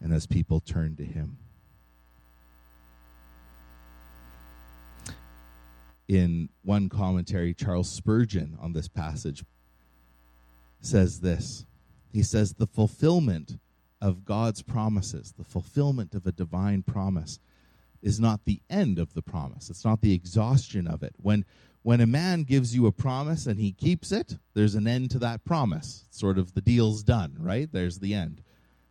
and 0.00 0.12
as 0.12 0.26
people 0.26 0.60
turn 0.60 0.96
to 0.96 1.04
Him. 1.04 1.36
In 6.08 6.48
one 6.62 6.88
commentary, 6.88 7.54
Charles 7.54 7.88
Spurgeon 7.88 8.56
on 8.60 8.72
this 8.72 8.88
passage 8.88 9.44
says 10.80 11.20
this. 11.20 11.66
He 12.10 12.22
says, 12.22 12.54
The 12.54 12.66
fulfillment 12.66 13.58
of 14.00 14.24
God's 14.24 14.62
promises, 14.62 15.34
the 15.36 15.44
fulfillment 15.44 16.14
of 16.14 16.26
a 16.26 16.32
divine 16.32 16.82
promise, 16.82 17.38
is 18.00 18.18
not 18.18 18.44
the 18.44 18.60
end 18.70 18.98
of 18.98 19.12
the 19.12 19.22
promise. 19.22 19.68
It's 19.70 19.84
not 19.84 20.00
the 20.00 20.14
exhaustion 20.14 20.86
of 20.86 21.02
it. 21.02 21.14
When 21.18 21.44
when 21.82 22.00
a 22.00 22.06
man 22.06 22.42
gives 22.42 22.74
you 22.74 22.86
a 22.86 22.92
promise 22.92 23.46
and 23.46 23.58
he 23.58 23.72
keeps 23.72 24.12
it, 24.12 24.36
there's 24.52 24.74
an 24.74 24.86
end 24.86 25.10
to 25.12 25.18
that 25.20 25.44
promise. 25.44 26.04
Sort 26.10 26.36
of 26.36 26.52
the 26.54 26.60
deal's 26.60 27.02
done, 27.02 27.36
right? 27.38 27.70
There's 27.70 28.00
the 28.00 28.14
end. 28.14 28.42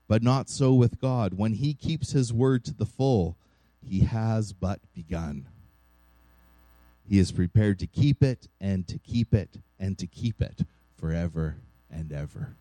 But 0.08 0.24
not 0.24 0.50
so 0.50 0.74
with 0.74 1.00
God. 1.00 1.34
When 1.34 1.54
he 1.54 1.74
keeps 1.74 2.12
his 2.12 2.34
word 2.34 2.64
to 2.66 2.74
the 2.74 2.86
full, 2.86 3.38
he 3.82 4.00
has 4.00 4.54
but 4.54 4.80
begun. 4.94 5.48
He 7.08 7.20
is 7.20 7.32
prepared 7.32 7.80
to 7.80 7.88
keep 7.88 8.22
it 8.22 8.48
and 8.60 8.88
to 8.88 9.00
keep 9.00 9.34
it 9.34 9.58
and 9.80 9.98
to 9.98 10.08
keep 10.08 10.42
it 10.42 10.62
forever 11.00 11.56
and 11.90 12.12
ever. 12.12 12.56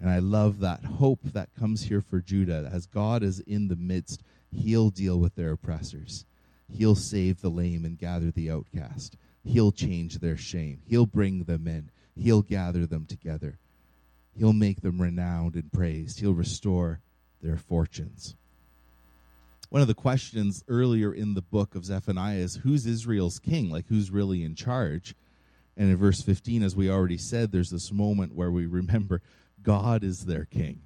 And 0.00 0.08
I 0.08 0.18
love 0.18 0.60
that 0.60 0.82
hope 0.84 1.20
that 1.22 1.54
comes 1.58 1.84
here 1.84 2.00
for 2.00 2.20
Judah. 2.20 2.68
As 2.72 2.86
God 2.86 3.22
is 3.22 3.40
in 3.40 3.68
the 3.68 3.76
midst, 3.76 4.22
He'll 4.50 4.90
deal 4.90 5.18
with 5.18 5.34
their 5.34 5.52
oppressors. 5.52 6.24
He'll 6.70 6.94
save 6.94 7.40
the 7.40 7.50
lame 7.50 7.84
and 7.84 7.98
gather 7.98 8.30
the 8.30 8.50
outcast. 8.50 9.16
He'll 9.44 9.72
change 9.72 10.18
their 10.18 10.36
shame. 10.36 10.80
He'll 10.86 11.06
bring 11.06 11.44
them 11.44 11.68
in. 11.68 11.90
He'll 12.16 12.42
gather 12.42 12.86
them 12.86 13.06
together. 13.06 13.58
He'll 14.36 14.52
make 14.52 14.80
them 14.80 15.00
renowned 15.00 15.54
and 15.54 15.70
praised. 15.70 16.20
He'll 16.20 16.34
restore 16.34 17.00
their 17.42 17.56
fortunes 17.56 18.34
one 19.72 19.80
of 19.80 19.88
the 19.88 19.94
questions 19.94 20.62
earlier 20.68 21.14
in 21.14 21.32
the 21.32 21.40
book 21.40 21.74
of 21.74 21.86
Zephaniah 21.86 22.36
is 22.36 22.56
who's 22.56 22.84
Israel's 22.84 23.38
king? 23.38 23.70
Like, 23.70 23.86
who's 23.88 24.10
really 24.10 24.44
in 24.44 24.54
charge? 24.54 25.14
And 25.78 25.90
in 25.90 25.96
verse 25.96 26.20
15, 26.20 26.62
as 26.62 26.76
we 26.76 26.90
already 26.90 27.16
said, 27.16 27.50
there's 27.52 27.70
this 27.70 27.90
moment 27.90 28.34
where 28.34 28.50
we 28.50 28.66
remember 28.66 29.22
God 29.62 30.04
is 30.04 30.26
their 30.26 30.44
king. 30.44 30.82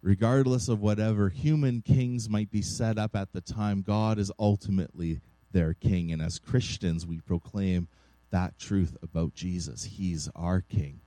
Regardless 0.00 0.68
of 0.68 0.80
whatever 0.80 1.28
human 1.28 1.82
kings 1.82 2.26
might 2.26 2.50
be 2.50 2.62
set 2.62 2.96
up 2.96 3.14
at 3.14 3.34
the 3.34 3.42
time, 3.42 3.82
God 3.82 4.18
is 4.18 4.32
ultimately 4.38 5.20
their 5.52 5.74
king. 5.74 6.10
And 6.10 6.22
as 6.22 6.38
Christians, 6.38 7.06
we 7.06 7.20
proclaim 7.20 7.86
that 8.30 8.58
truth 8.58 8.96
about 9.02 9.34
Jesus. 9.34 9.84
He's 9.84 10.30
our 10.34 10.62
king. 10.62 11.00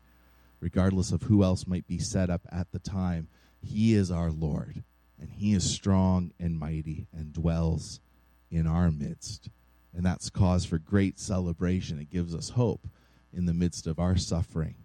Regardless 0.59 1.11
of 1.11 1.23
who 1.23 1.43
else 1.43 1.65
might 1.65 1.87
be 1.87 1.97
set 1.97 2.29
up 2.29 2.41
at 2.51 2.71
the 2.71 2.77
time, 2.77 3.29
He 3.63 3.95
is 3.95 4.11
our 4.11 4.29
Lord 4.29 4.83
and 5.21 5.29
he 5.29 5.53
is 5.53 5.63
strong 5.63 6.31
and 6.39 6.59
mighty 6.59 7.07
and 7.13 7.31
dwells 7.31 8.01
in 8.49 8.67
our 8.67 8.89
midst. 8.91 9.49
And 9.95 10.05
that's 10.05 10.29
cause 10.29 10.65
for 10.65 10.79
great 10.79 11.19
celebration. 11.19 11.99
It 11.99 12.09
gives 12.09 12.33
us 12.33 12.49
hope 12.49 12.87
in 13.31 13.45
the 13.45 13.53
midst 13.53 13.87
of 13.87 13.99
our 13.99 14.17
suffering, 14.17 14.75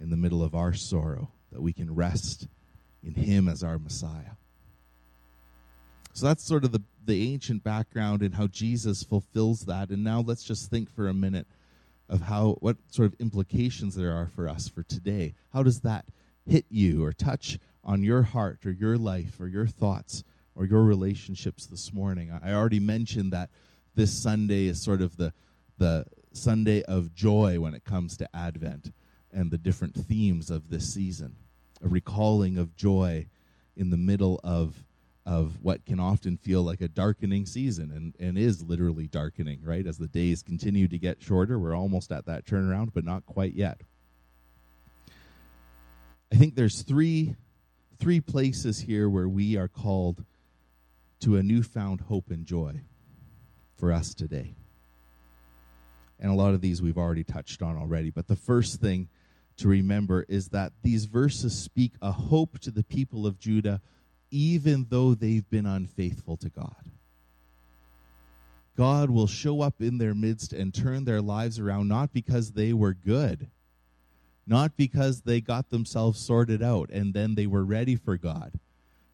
in 0.00 0.10
the 0.10 0.16
middle 0.16 0.42
of 0.42 0.54
our 0.54 0.72
sorrow, 0.72 1.32
that 1.50 1.60
we 1.60 1.72
can 1.72 1.94
rest 1.94 2.46
in 3.02 3.14
him 3.14 3.48
as 3.48 3.64
our 3.64 3.78
Messiah. 3.78 4.36
So 6.12 6.26
that's 6.26 6.44
sort 6.44 6.64
of 6.64 6.72
the, 6.72 6.82
the 7.04 7.32
ancient 7.32 7.64
background 7.64 8.22
and 8.22 8.34
how 8.34 8.46
Jesus 8.46 9.02
fulfills 9.02 9.62
that. 9.62 9.90
And 9.90 10.04
now 10.04 10.20
let's 10.20 10.44
just 10.44 10.70
think 10.70 10.90
for 10.90 11.08
a 11.08 11.14
minute 11.14 11.46
of 12.08 12.22
how 12.22 12.56
what 12.60 12.76
sort 12.90 13.06
of 13.06 13.20
implications 13.20 13.94
there 13.94 14.12
are 14.12 14.26
for 14.26 14.48
us 14.48 14.68
for 14.68 14.82
today. 14.82 15.34
How 15.52 15.62
does 15.62 15.80
that 15.80 16.04
hit 16.46 16.66
you 16.68 17.04
or 17.04 17.12
touch 17.12 17.58
on 17.84 18.02
your 18.02 18.22
heart 18.22 18.64
or 18.66 18.70
your 18.70 18.96
life 18.96 19.40
or 19.40 19.48
your 19.48 19.66
thoughts 19.66 20.24
or 20.54 20.64
your 20.66 20.82
relationships 20.82 21.66
this 21.66 21.92
morning. 21.92 22.30
I 22.42 22.52
already 22.52 22.80
mentioned 22.80 23.32
that 23.32 23.50
this 23.94 24.12
Sunday 24.12 24.66
is 24.66 24.82
sort 24.82 25.02
of 25.02 25.16
the 25.16 25.32
the 25.78 26.04
Sunday 26.32 26.82
of 26.82 27.14
joy 27.14 27.58
when 27.58 27.74
it 27.74 27.84
comes 27.84 28.16
to 28.18 28.36
Advent 28.36 28.92
and 29.32 29.50
the 29.50 29.58
different 29.58 29.94
themes 29.94 30.50
of 30.50 30.68
this 30.68 30.92
season. 30.92 31.36
A 31.82 31.88
recalling 31.88 32.58
of 32.58 32.76
joy 32.76 33.26
in 33.76 33.90
the 33.90 33.96
middle 33.96 34.40
of 34.44 34.84
of 35.26 35.62
what 35.62 35.84
can 35.84 36.00
often 36.00 36.36
feel 36.36 36.62
like 36.62 36.80
a 36.80 36.88
darkening 36.88 37.46
season 37.46 37.92
and, 37.92 38.14
and 38.18 38.38
is 38.38 38.62
literally 38.62 39.06
darkening, 39.06 39.60
right? 39.62 39.86
As 39.86 39.98
the 39.98 40.08
days 40.08 40.42
continue 40.42 40.88
to 40.88 40.98
get 40.98 41.22
shorter, 41.22 41.58
we're 41.58 41.76
almost 41.76 42.10
at 42.10 42.26
that 42.26 42.46
turnaround, 42.46 42.90
but 42.94 43.04
not 43.04 43.26
quite 43.26 43.54
yet. 43.54 43.80
I 46.32 46.36
think 46.36 46.54
there's 46.54 46.82
three 46.82 47.36
three 48.00 48.20
places 48.20 48.80
here 48.80 49.08
where 49.08 49.28
we 49.28 49.56
are 49.56 49.68
called 49.68 50.24
to 51.20 51.36
a 51.36 51.42
newfound 51.42 52.00
hope 52.00 52.30
and 52.30 52.46
joy 52.46 52.80
for 53.76 53.92
us 53.92 54.14
today. 54.14 54.54
And 56.18 56.30
a 56.30 56.34
lot 56.34 56.54
of 56.54 56.62
these 56.62 56.80
we've 56.80 56.98
already 56.98 57.24
touched 57.24 57.62
on 57.62 57.76
already. 57.76 58.10
But 58.10 58.26
the 58.26 58.36
first 58.36 58.80
thing 58.80 59.08
to 59.58 59.68
remember 59.68 60.24
is 60.28 60.48
that 60.48 60.72
these 60.82 61.04
verses 61.04 61.56
speak 61.56 61.92
a 62.00 62.10
hope 62.10 62.58
to 62.60 62.70
the 62.70 62.82
people 62.82 63.26
of 63.26 63.38
Judah, 63.38 63.82
even 64.30 64.86
though 64.88 65.14
they've 65.14 65.48
been 65.50 65.66
unfaithful 65.66 66.38
to 66.38 66.48
God. 66.48 66.74
God 68.76 69.10
will 69.10 69.26
show 69.26 69.60
up 69.60 69.74
in 69.80 69.98
their 69.98 70.14
midst 70.14 70.54
and 70.54 70.72
turn 70.72 71.04
their 71.04 71.20
lives 71.20 71.58
around, 71.58 71.88
not 71.88 72.14
because 72.14 72.52
they 72.52 72.72
were 72.72 72.94
good 72.94 73.48
not 74.50 74.76
because 74.76 75.20
they 75.20 75.40
got 75.40 75.70
themselves 75.70 76.18
sorted 76.18 76.60
out 76.60 76.90
and 76.90 77.14
then 77.14 77.36
they 77.36 77.46
were 77.46 77.64
ready 77.64 77.94
for 77.94 78.16
God, 78.16 78.52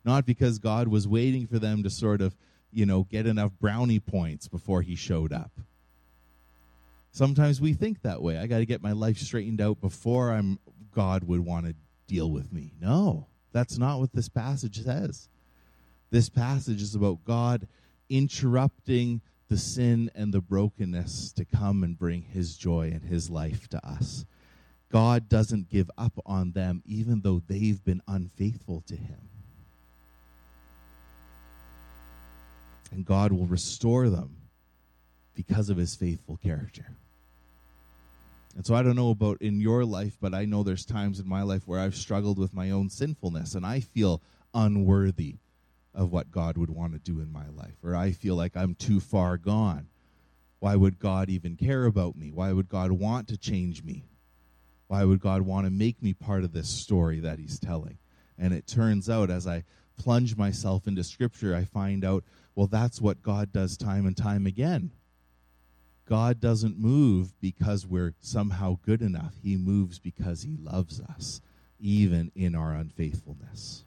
not 0.02 0.24
because 0.24 0.58
God 0.58 0.88
was 0.88 1.06
waiting 1.06 1.46
for 1.46 1.58
them 1.58 1.82
to 1.82 1.90
sort 1.90 2.22
of, 2.22 2.34
you 2.72 2.86
know, 2.86 3.02
get 3.02 3.26
enough 3.26 3.52
brownie 3.60 4.00
points 4.00 4.48
before 4.48 4.80
he 4.80 4.96
showed 4.96 5.34
up. 5.34 5.50
Sometimes 7.12 7.60
we 7.60 7.74
think 7.74 8.00
that 8.00 8.22
way. 8.22 8.38
I 8.38 8.46
got 8.46 8.58
to 8.58 8.66
get 8.66 8.82
my 8.82 8.92
life 8.92 9.18
straightened 9.18 9.60
out 9.60 9.78
before 9.78 10.32
I'm 10.32 10.58
God 10.94 11.24
would 11.24 11.40
want 11.40 11.66
to 11.66 11.74
deal 12.06 12.30
with 12.30 12.50
me. 12.50 12.72
No, 12.80 13.26
that's 13.52 13.76
not 13.76 14.00
what 14.00 14.14
this 14.14 14.30
passage 14.30 14.82
says. 14.82 15.28
This 16.10 16.30
passage 16.30 16.80
is 16.80 16.94
about 16.94 17.24
God 17.24 17.68
interrupting 18.08 19.20
the 19.50 19.58
sin 19.58 20.10
and 20.14 20.32
the 20.32 20.40
brokenness 20.40 21.32
to 21.32 21.44
come 21.44 21.84
and 21.84 21.98
bring 21.98 22.22
his 22.22 22.56
joy 22.56 22.90
and 22.90 23.02
his 23.02 23.28
life 23.28 23.68
to 23.68 23.86
us. 23.86 24.24
God 24.90 25.28
doesn't 25.28 25.70
give 25.70 25.90
up 25.98 26.12
on 26.24 26.52
them 26.52 26.82
even 26.86 27.20
though 27.20 27.42
they've 27.46 27.82
been 27.84 28.02
unfaithful 28.06 28.82
to 28.86 28.96
Him. 28.96 29.28
And 32.92 33.04
God 33.04 33.32
will 33.32 33.46
restore 33.46 34.08
them 34.08 34.36
because 35.34 35.70
of 35.70 35.76
His 35.76 35.94
faithful 35.94 36.38
character. 36.42 36.86
And 38.54 38.64
so 38.64 38.74
I 38.74 38.82
don't 38.82 38.96
know 38.96 39.10
about 39.10 39.42
in 39.42 39.60
your 39.60 39.84
life, 39.84 40.16
but 40.20 40.32
I 40.32 40.46
know 40.46 40.62
there's 40.62 40.86
times 40.86 41.20
in 41.20 41.28
my 41.28 41.42
life 41.42 41.62
where 41.66 41.80
I've 41.80 41.94
struggled 41.94 42.38
with 42.38 42.54
my 42.54 42.70
own 42.70 42.88
sinfulness 42.88 43.54
and 43.54 43.66
I 43.66 43.80
feel 43.80 44.22
unworthy 44.54 45.36
of 45.94 46.10
what 46.10 46.30
God 46.30 46.56
would 46.56 46.70
want 46.70 46.92
to 46.92 46.98
do 46.98 47.20
in 47.20 47.30
my 47.32 47.48
life, 47.48 47.76
or 47.82 47.94
I 47.94 48.12
feel 48.12 48.34
like 48.34 48.56
I'm 48.56 48.74
too 48.74 49.00
far 49.00 49.36
gone. 49.36 49.88
Why 50.58 50.76
would 50.76 50.98
God 50.98 51.28
even 51.28 51.56
care 51.56 51.84
about 51.84 52.16
me? 52.16 52.30
Why 52.30 52.52
would 52.52 52.68
God 52.68 52.92
want 52.92 53.28
to 53.28 53.36
change 53.36 53.82
me? 53.82 54.04
Why 54.88 55.04
would 55.04 55.20
God 55.20 55.42
want 55.42 55.66
to 55.66 55.70
make 55.70 56.02
me 56.02 56.12
part 56.12 56.44
of 56.44 56.52
this 56.52 56.68
story 56.68 57.20
that 57.20 57.38
He's 57.38 57.58
telling? 57.58 57.98
And 58.38 58.52
it 58.52 58.66
turns 58.66 59.10
out, 59.10 59.30
as 59.30 59.46
I 59.46 59.64
plunge 59.96 60.36
myself 60.36 60.86
into 60.86 61.02
Scripture, 61.02 61.54
I 61.54 61.64
find 61.64 62.04
out, 62.04 62.24
well, 62.54 62.66
that's 62.66 63.00
what 63.00 63.22
God 63.22 63.52
does 63.52 63.76
time 63.76 64.06
and 64.06 64.16
time 64.16 64.46
again. 64.46 64.92
God 66.08 66.40
doesn't 66.40 66.78
move 66.78 67.32
because 67.40 67.86
we're 67.86 68.14
somehow 68.20 68.78
good 68.82 69.02
enough. 69.02 69.34
He 69.42 69.56
moves 69.56 69.98
because 69.98 70.42
he 70.42 70.56
loves 70.56 71.00
us, 71.00 71.40
even 71.80 72.30
in 72.36 72.54
our 72.54 72.72
unfaithfulness. 72.72 73.84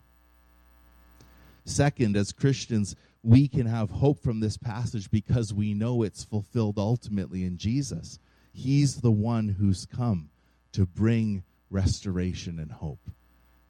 Second, 1.64 2.18
as 2.18 2.34
Christians, 2.34 2.96
we 3.24 3.48
can 3.48 3.68
have 3.68 3.90
hope 3.90 4.22
from 4.22 4.42
this 4.42 4.58
passage 4.58 5.10
because 5.10 5.54
we 5.54 5.74
know 5.74 6.04
it's 6.04 6.26
fulfilled 6.26 6.78
ultimately 6.78 7.44
in 7.44 7.58
Jesus. 7.58 8.20
He's 8.52 9.00
the 9.00 9.12
one 9.12 9.48
who's 9.48 9.86
come 9.86 10.30
to 10.74 10.86
bring 10.86 11.44
restoration 11.70 12.60
and 12.60 12.72
hope. 12.72 13.10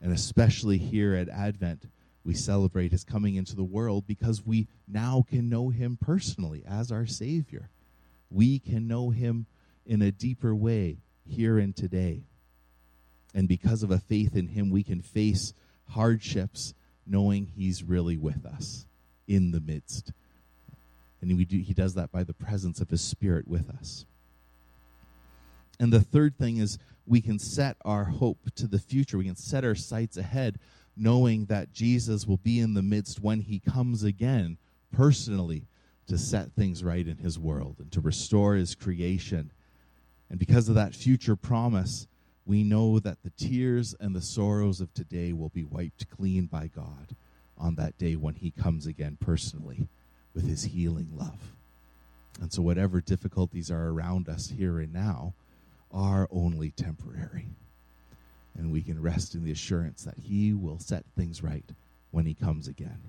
And 0.01 0.11
especially 0.11 0.77
here 0.77 1.13
at 1.13 1.29
Advent, 1.29 1.87
we 2.23 2.33
celebrate 2.33 2.91
his 2.91 3.03
coming 3.03 3.35
into 3.35 3.55
the 3.55 3.63
world 3.63 4.05
because 4.05 4.45
we 4.45 4.67
now 4.87 5.25
can 5.27 5.49
know 5.49 5.69
him 5.69 5.97
personally 5.99 6.63
as 6.67 6.91
our 6.91 7.05
Savior. 7.05 7.69
We 8.29 8.59
can 8.59 8.87
know 8.87 9.09
him 9.09 9.47
in 9.85 10.01
a 10.01 10.11
deeper 10.11 10.53
way 10.53 10.97
here 11.25 11.57
and 11.57 11.75
today. 11.75 12.23
And 13.33 13.47
because 13.47 13.83
of 13.83 13.91
a 13.91 13.99
faith 13.99 14.35
in 14.35 14.47
him, 14.47 14.69
we 14.69 14.83
can 14.83 15.01
face 15.01 15.53
hardships 15.89 16.73
knowing 17.05 17.45
he's 17.45 17.83
really 17.83 18.17
with 18.17 18.45
us 18.45 18.85
in 19.27 19.51
the 19.51 19.59
midst. 19.59 20.11
And 21.21 21.35
we 21.37 21.45
do, 21.45 21.57
he 21.57 21.73
does 21.73 21.95
that 21.95 22.11
by 22.11 22.23
the 22.23 22.33
presence 22.33 22.79
of 22.81 22.89
his 22.89 23.01
spirit 23.01 23.47
with 23.47 23.69
us. 23.69 24.05
And 25.79 25.93
the 25.93 26.01
third 26.01 26.37
thing 26.37 26.57
is 26.57 26.77
we 27.07 27.21
can 27.21 27.39
set 27.39 27.77
our 27.85 28.05
hope 28.05 28.53
to 28.55 28.67
the 28.67 28.79
future. 28.79 29.17
We 29.17 29.25
can 29.25 29.35
set 29.35 29.63
our 29.63 29.75
sights 29.75 30.17
ahead, 30.17 30.59
knowing 30.95 31.45
that 31.45 31.73
Jesus 31.73 32.27
will 32.27 32.37
be 32.37 32.59
in 32.59 32.73
the 32.73 32.81
midst 32.81 33.21
when 33.21 33.41
he 33.41 33.59
comes 33.59 34.03
again 34.03 34.57
personally 34.95 35.63
to 36.07 36.17
set 36.17 36.51
things 36.53 36.83
right 36.83 37.07
in 37.07 37.17
his 37.17 37.39
world 37.39 37.77
and 37.79 37.91
to 37.91 38.01
restore 38.01 38.55
his 38.55 38.75
creation. 38.75 39.51
And 40.29 40.39
because 40.39 40.69
of 40.69 40.75
that 40.75 40.95
future 40.95 41.35
promise, 41.35 42.07
we 42.45 42.63
know 42.63 42.99
that 42.99 43.23
the 43.23 43.31
tears 43.31 43.95
and 43.99 44.15
the 44.15 44.21
sorrows 44.21 44.81
of 44.81 44.93
today 44.93 45.33
will 45.33 45.49
be 45.49 45.63
wiped 45.63 46.09
clean 46.09 46.47
by 46.47 46.67
God 46.67 47.15
on 47.57 47.75
that 47.75 47.97
day 47.97 48.15
when 48.15 48.35
he 48.35 48.51
comes 48.51 48.87
again 48.87 49.17
personally 49.19 49.87
with 50.33 50.47
his 50.47 50.63
healing 50.63 51.09
love. 51.15 51.53
And 52.41 52.51
so, 52.51 52.61
whatever 52.61 53.01
difficulties 53.01 53.69
are 53.69 53.89
around 53.89 54.29
us 54.29 54.49
here 54.49 54.79
and 54.79 54.93
now 54.93 55.33
are 55.91 56.27
only 56.31 56.71
temporary. 56.71 57.47
And 58.57 58.71
we 58.71 58.81
can 58.81 59.01
rest 59.01 59.35
in 59.35 59.43
the 59.43 59.51
assurance 59.51 60.03
that 60.03 60.17
he 60.17 60.53
will 60.53 60.79
set 60.79 61.05
things 61.15 61.41
right 61.41 61.65
when 62.11 62.25
he 62.25 62.33
comes 62.33 62.67
again. 62.67 62.99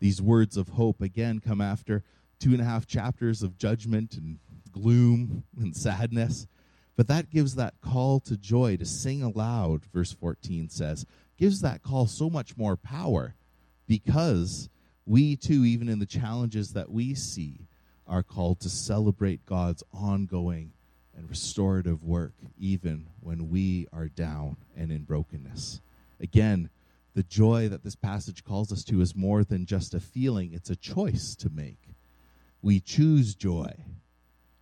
These 0.00 0.22
words 0.22 0.56
of 0.56 0.70
hope 0.70 1.00
again 1.00 1.40
come 1.40 1.60
after 1.60 2.02
two 2.38 2.52
and 2.52 2.60
a 2.60 2.64
half 2.64 2.86
chapters 2.86 3.42
of 3.42 3.58
judgment 3.58 4.14
and 4.14 4.38
gloom 4.72 5.44
and 5.58 5.76
sadness. 5.76 6.46
But 6.96 7.08
that 7.08 7.30
gives 7.30 7.54
that 7.54 7.80
call 7.80 8.20
to 8.20 8.36
joy 8.36 8.76
to 8.76 8.84
sing 8.84 9.22
aloud, 9.22 9.84
verse 9.92 10.12
14 10.12 10.68
says, 10.68 11.06
gives 11.36 11.60
that 11.60 11.82
call 11.82 12.06
so 12.06 12.28
much 12.28 12.56
more 12.56 12.76
power 12.76 13.34
because 13.86 14.68
we 15.06 15.36
too, 15.36 15.64
even 15.64 15.88
in 15.88 16.00
the 16.00 16.06
challenges 16.06 16.72
that 16.72 16.90
we 16.90 17.14
see, 17.14 17.67
are 18.08 18.22
called 18.22 18.60
to 18.60 18.70
celebrate 18.70 19.46
God's 19.46 19.82
ongoing 19.92 20.72
and 21.16 21.28
restorative 21.28 22.02
work, 22.02 22.32
even 22.58 23.06
when 23.20 23.50
we 23.50 23.86
are 23.92 24.08
down 24.08 24.56
and 24.76 24.90
in 24.90 25.02
brokenness. 25.02 25.80
Again, 26.20 26.70
the 27.14 27.22
joy 27.24 27.68
that 27.68 27.82
this 27.84 27.96
passage 27.96 28.44
calls 28.44 28.72
us 28.72 28.84
to 28.84 29.00
is 29.00 29.14
more 29.14 29.44
than 29.44 29.66
just 29.66 29.94
a 29.94 30.00
feeling, 30.00 30.52
it's 30.52 30.70
a 30.70 30.76
choice 30.76 31.34
to 31.36 31.50
make. 31.50 31.88
We 32.62 32.80
choose 32.80 33.34
joy. 33.34 33.72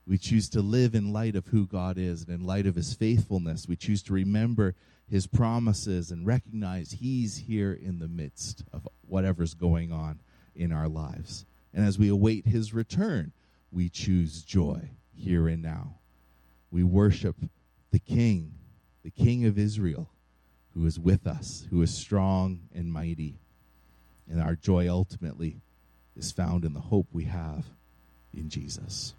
We 0.06 0.18
choose 0.18 0.48
to 0.50 0.60
live 0.60 0.94
in 0.94 1.12
light 1.12 1.34
of 1.34 1.48
who 1.48 1.66
God 1.66 1.98
is 1.98 2.22
and 2.22 2.30
in 2.30 2.46
light 2.46 2.66
of 2.66 2.76
his 2.76 2.94
faithfulness. 2.94 3.66
We 3.68 3.76
choose 3.76 4.02
to 4.04 4.12
remember 4.12 4.74
his 5.10 5.26
promises 5.26 6.10
and 6.10 6.26
recognize 6.26 6.92
he's 6.92 7.36
here 7.36 7.72
in 7.72 7.98
the 7.98 8.08
midst 8.08 8.64
of 8.72 8.88
whatever's 9.06 9.54
going 9.54 9.92
on 9.92 10.20
in 10.54 10.72
our 10.72 10.88
lives. 10.88 11.44
And 11.74 11.84
as 11.84 11.98
we 11.98 12.08
await 12.08 12.46
his 12.46 12.72
return, 12.72 13.32
we 13.76 13.90
choose 13.90 14.42
joy 14.42 14.80
here 15.14 15.46
and 15.48 15.62
now. 15.62 15.96
We 16.70 16.82
worship 16.82 17.36
the 17.90 17.98
King, 17.98 18.54
the 19.04 19.10
King 19.10 19.44
of 19.44 19.58
Israel, 19.58 20.08
who 20.72 20.86
is 20.86 20.98
with 20.98 21.26
us, 21.26 21.66
who 21.70 21.82
is 21.82 21.94
strong 21.94 22.60
and 22.74 22.90
mighty. 22.90 23.34
And 24.30 24.40
our 24.40 24.54
joy 24.54 24.88
ultimately 24.88 25.58
is 26.16 26.32
found 26.32 26.64
in 26.64 26.72
the 26.72 26.80
hope 26.80 27.06
we 27.12 27.24
have 27.24 27.66
in 28.32 28.48
Jesus. 28.48 29.12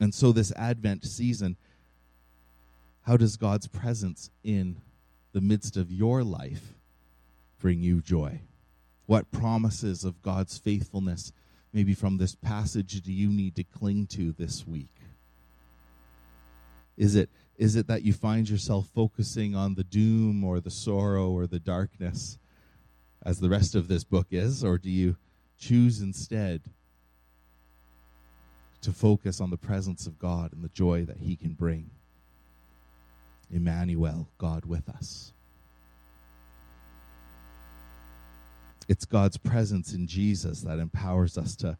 And 0.00 0.12
so, 0.12 0.32
this 0.32 0.52
Advent 0.56 1.04
season, 1.04 1.56
how 3.02 3.16
does 3.16 3.36
God's 3.36 3.68
presence 3.68 4.28
in 4.42 4.76
the 5.32 5.40
midst 5.40 5.76
of 5.76 5.92
your 5.92 6.24
life 6.24 6.74
bring 7.60 7.80
you 7.80 8.00
joy? 8.00 8.40
What 9.06 9.30
promises 9.30 10.04
of 10.04 10.20
God's 10.20 10.58
faithfulness, 10.58 11.32
maybe 11.72 11.94
from 11.94 12.18
this 12.18 12.34
passage, 12.34 13.00
do 13.00 13.12
you 13.12 13.28
need 13.28 13.56
to 13.56 13.64
cling 13.64 14.06
to 14.08 14.32
this 14.32 14.66
week? 14.66 14.94
Is 16.96 17.14
it 17.14 17.30
is 17.56 17.74
it 17.74 17.88
that 17.88 18.02
you 18.02 18.12
find 18.12 18.48
yourself 18.48 18.86
focusing 18.94 19.56
on 19.56 19.74
the 19.74 19.84
doom 19.84 20.44
or 20.44 20.60
the 20.60 20.70
sorrow 20.70 21.30
or 21.30 21.46
the 21.46 21.58
darkness, 21.58 22.38
as 23.24 23.40
the 23.40 23.48
rest 23.48 23.74
of 23.74 23.88
this 23.88 24.04
book 24.04 24.28
is, 24.30 24.62
or 24.62 24.78
do 24.78 24.88
you 24.88 25.16
choose 25.58 26.00
instead 26.00 26.62
to 28.80 28.92
focus 28.92 29.40
on 29.40 29.50
the 29.50 29.56
presence 29.56 30.06
of 30.06 30.20
God 30.20 30.52
and 30.52 30.62
the 30.62 30.68
joy 30.68 31.04
that 31.04 31.18
He 31.18 31.34
can 31.34 31.52
bring? 31.52 31.90
Emmanuel, 33.52 34.28
God 34.38 34.64
with 34.64 34.88
us. 34.88 35.32
It's 38.88 39.04
God's 39.04 39.36
presence 39.36 39.92
in 39.92 40.06
Jesus 40.06 40.62
that 40.62 40.78
empowers 40.78 41.36
us 41.36 41.54
to, 41.56 41.76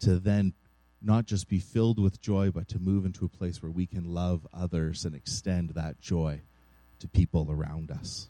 to 0.00 0.18
then 0.18 0.52
not 1.00 1.26
just 1.26 1.48
be 1.48 1.60
filled 1.60 1.98
with 1.98 2.20
joy, 2.20 2.50
but 2.50 2.68
to 2.68 2.78
move 2.78 3.06
into 3.06 3.24
a 3.24 3.28
place 3.28 3.62
where 3.62 3.70
we 3.70 3.86
can 3.86 4.12
love 4.12 4.46
others 4.52 5.04
and 5.04 5.14
extend 5.14 5.70
that 5.70 6.00
joy 6.00 6.40
to 6.98 7.08
people 7.08 7.48
around 7.50 7.90
us, 7.90 8.28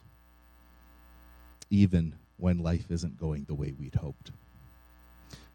even 1.69 2.13
when 2.37 2.59
life 2.59 2.91
isn't 2.91 3.19
going 3.19 3.45
the 3.45 3.55
way 3.55 3.73
we'd 3.77 3.95
hoped. 3.95 4.31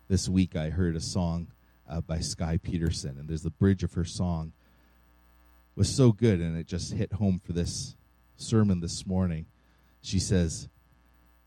This 0.08 0.28
week 0.28 0.56
I 0.56 0.70
heard 0.70 0.96
a 0.96 1.00
song 1.00 1.46
uh, 1.88 2.00
by 2.00 2.18
Skye 2.20 2.56
Peterson, 2.56 3.16
and 3.18 3.28
there's 3.28 3.42
the 3.42 3.50
bridge 3.50 3.84
of 3.84 3.94
her 3.94 4.04
song 4.04 4.52
was 5.76 5.88
so 5.88 6.12
good, 6.12 6.40
and 6.40 6.58
it 6.58 6.66
just 6.66 6.92
hit 6.92 7.12
home 7.12 7.40
for 7.44 7.52
this 7.52 7.94
sermon 8.36 8.80
this 8.80 9.06
morning. 9.06 9.46
She 10.02 10.18
says, 10.18 10.68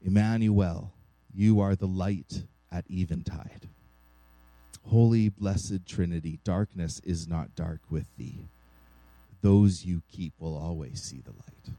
Emmanuel, 0.03 0.91
you 1.33 1.59
are 1.61 1.75
the 1.75 1.87
light 1.87 2.43
at 2.71 2.85
eventide. 2.89 3.69
Holy, 4.89 5.29
blessed 5.29 5.85
Trinity, 5.87 6.39
darkness 6.43 6.99
is 7.05 7.27
not 7.27 7.55
dark 7.55 7.79
with 7.89 8.05
thee. 8.17 8.45
Those 9.41 9.85
you 9.85 10.01
keep 10.11 10.33
will 10.39 10.57
always 10.57 11.01
see 11.01 11.21
the 11.23 11.31
light. 11.31 11.75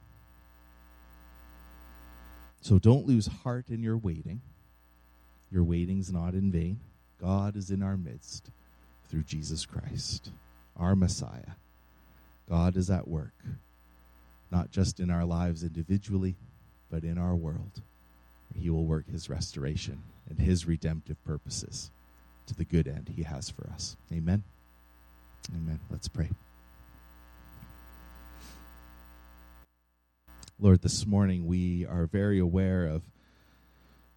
So 2.63 2.79
don't 2.79 3.07
lose 3.07 3.27
heart 3.27 3.67
in 3.69 3.83
your 3.83 3.99
waiting. 3.99 4.41
Your 5.51 5.65
waiting's 5.65 6.11
not 6.11 6.33
in 6.33 6.51
vain. 6.51 6.81
God 7.21 7.57
is 7.57 7.71
in 7.71 7.83
our 7.83 7.97
midst 7.97 8.51
through 9.09 9.23
Jesus 9.23 9.67
Christ, 9.67 10.31
our 10.77 10.97
Messiah. 10.97 11.57
God 12.49 12.77
is 12.77 12.91
at 12.91 13.07
work, 13.07 13.35
not 14.51 14.71
just 14.71 14.99
in 14.99 15.11
our 15.11 15.25
lives 15.25 15.63
individually, 15.63 16.37
but 16.91 17.05
in 17.05 17.19
our 17.19 17.35
world. 17.35 17.83
He 18.65 18.71
will 18.71 18.87
work 18.87 19.07
his 19.13 19.29
restoration 19.29 20.03
and 20.27 20.39
his 20.39 20.67
redemptive 20.67 21.23
purposes 21.27 21.91
to 22.47 22.55
the 22.55 22.65
good 22.65 22.89
end 22.89 23.13
he 23.15 23.23
has 23.23 23.51
for 23.51 23.69
us. 23.69 23.95
Amen. 24.11 24.43
Amen. 25.55 25.79
Let's 25.91 26.09
pray. 26.09 26.31
Lord, 30.59 30.81
this 30.81 31.07
morning 31.07 31.47
we 31.47 31.85
are 31.85 32.07
very 32.07 32.39
aware 32.39 32.87
of 32.87 33.03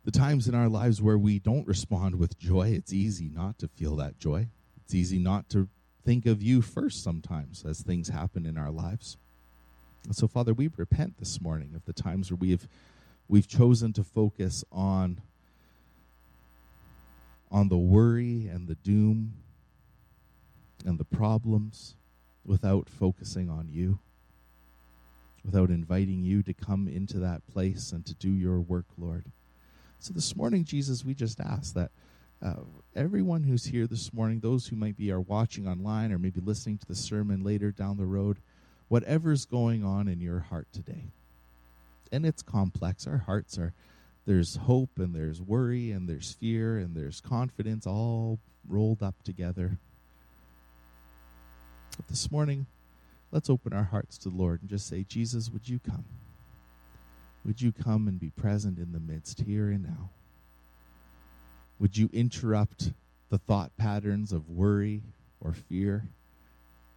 the 0.06 0.12
times 0.12 0.48
in 0.48 0.56
our 0.56 0.70
lives 0.70 1.02
where 1.02 1.18
we 1.18 1.40
don't 1.40 1.68
respond 1.68 2.16
with 2.16 2.40
joy. 2.40 2.70
It's 2.70 2.94
easy 2.94 3.30
not 3.30 3.60
to 3.60 3.68
feel 3.68 3.98
that 3.98 4.18
joy. 4.18 4.48
It's 4.86 4.96
easy 4.96 5.20
not 5.20 5.50
to 5.50 5.68
think 6.06 6.26
of 6.26 6.42
you 6.42 6.62
first 6.62 7.04
sometimes 7.04 7.66
as 7.66 7.82
things 7.82 8.08
happen 8.08 8.46
in 8.46 8.58
our 8.58 8.72
lives. 8.72 9.18
And 10.06 10.16
so, 10.16 10.26
Father, 10.26 10.54
we 10.54 10.70
repent 10.78 11.18
this 11.20 11.42
morning 11.42 11.74
of 11.76 11.84
the 11.84 11.92
times 11.92 12.32
where 12.32 12.38
we've 12.40 12.66
we've 13.28 13.48
chosen 13.48 13.94
to 13.94 14.04
focus 14.04 14.63
on 14.72 15.22
on 17.50 17.70
the 17.70 17.78
worry 17.78 18.48
and 18.48 18.68
the 18.68 18.76
doom 18.76 19.34
and 20.86 20.98
the 20.98 21.06
problems 21.06 21.96
without 22.46 22.90
focusing 22.90 23.50
on 23.50 23.70
you, 23.70 24.00
without 25.46 25.70
inviting 25.70 26.24
you 26.24 26.44
to 26.44 26.54
come 26.54 26.88
into 26.88 27.20
that 27.20 27.46
place 27.48 27.92
and 27.92 28.06
to 28.06 28.13
do 28.16 28.30
your 28.30 28.60
work, 28.60 28.86
Lord. 28.98 29.26
So 30.00 30.13
this 30.13 30.36
morning, 30.36 30.66
Jesus, 30.66 31.06
we 31.06 31.13
just 31.13 31.40
ask 31.40 31.74
that 31.74 31.92
uh, 32.44 32.62
everyone 32.96 33.44
who's 33.44 33.66
here 33.66 33.88
this 33.88 34.13
morning, 34.13 34.40
those 34.40 34.68
who 34.68 34.76
might 34.76 34.98
be 34.98 35.12
are 35.12 35.22
watching 35.22 35.68
online 35.68 36.12
or 36.12 36.20
maybe 36.20 36.40
listening 36.40 36.78
to 36.78 36.86
the 36.86 36.96
sermon 36.96 37.44
later 37.44 37.72
down 37.72 37.98
the 37.98 38.06
road, 38.06 38.38
whatever's 38.90 39.46
going 39.46 39.84
on 39.84 40.08
in 40.08 40.20
your 40.20 40.40
heart 40.40 40.68
today. 40.72 41.12
And 42.12 42.26
it's 42.26 42.41
complex. 42.41 43.08
Our 43.08 43.17
hearts 43.17 43.58
are 43.58 43.74
there's 44.26 44.58
hope 44.58 44.89
and 44.98 45.15
there's 45.15 45.41
worry 45.41 45.91
and 45.91 46.08
there's 46.08 46.34
fear 46.34 46.78
and 46.78 46.96
there's 46.96 47.22
confidence 47.22 47.88
all 47.88 48.39
rolled 48.67 49.02
up 49.02 49.15
together. 49.24 49.78
But 51.96 52.10
this 52.10 52.30
morning, 52.30 52.65
let's 53.32 53.50
open 53.50 53.72
our 53.72 53.86
hearts 53.86 54.17
to 54.20 54.30
the 54.30 54.36
Lord 54.36 54.62
and 54.62 54.70
just 54.70 54.88
say, 54.88 55.06
Jesus, 55.08 55.50
would 55.50 55.70
you 55.70 55.80
come? 55.80 56.04
Would 57.46 57.62
you 57.62 57.72
come 57.72 58.10
and 58.10 58.20
be 58.20 58.30
present 58.32 58.78
in 58.78 58.91
the 58.91 59.00
midst 59.00 59.41
here 59.41 59.70
and 59.70 59.84
now? 59.84 60.10
Would 61.80 61.98
you 61.98 62.10
interrupt 62.12 62.91
the 63.30 63.38
thought 63.38 63.72
patterns 63.78 64.34
of 64.34 64.50
worry 64.50 65.02
or 65.39 65.54
fear 65.54 66.04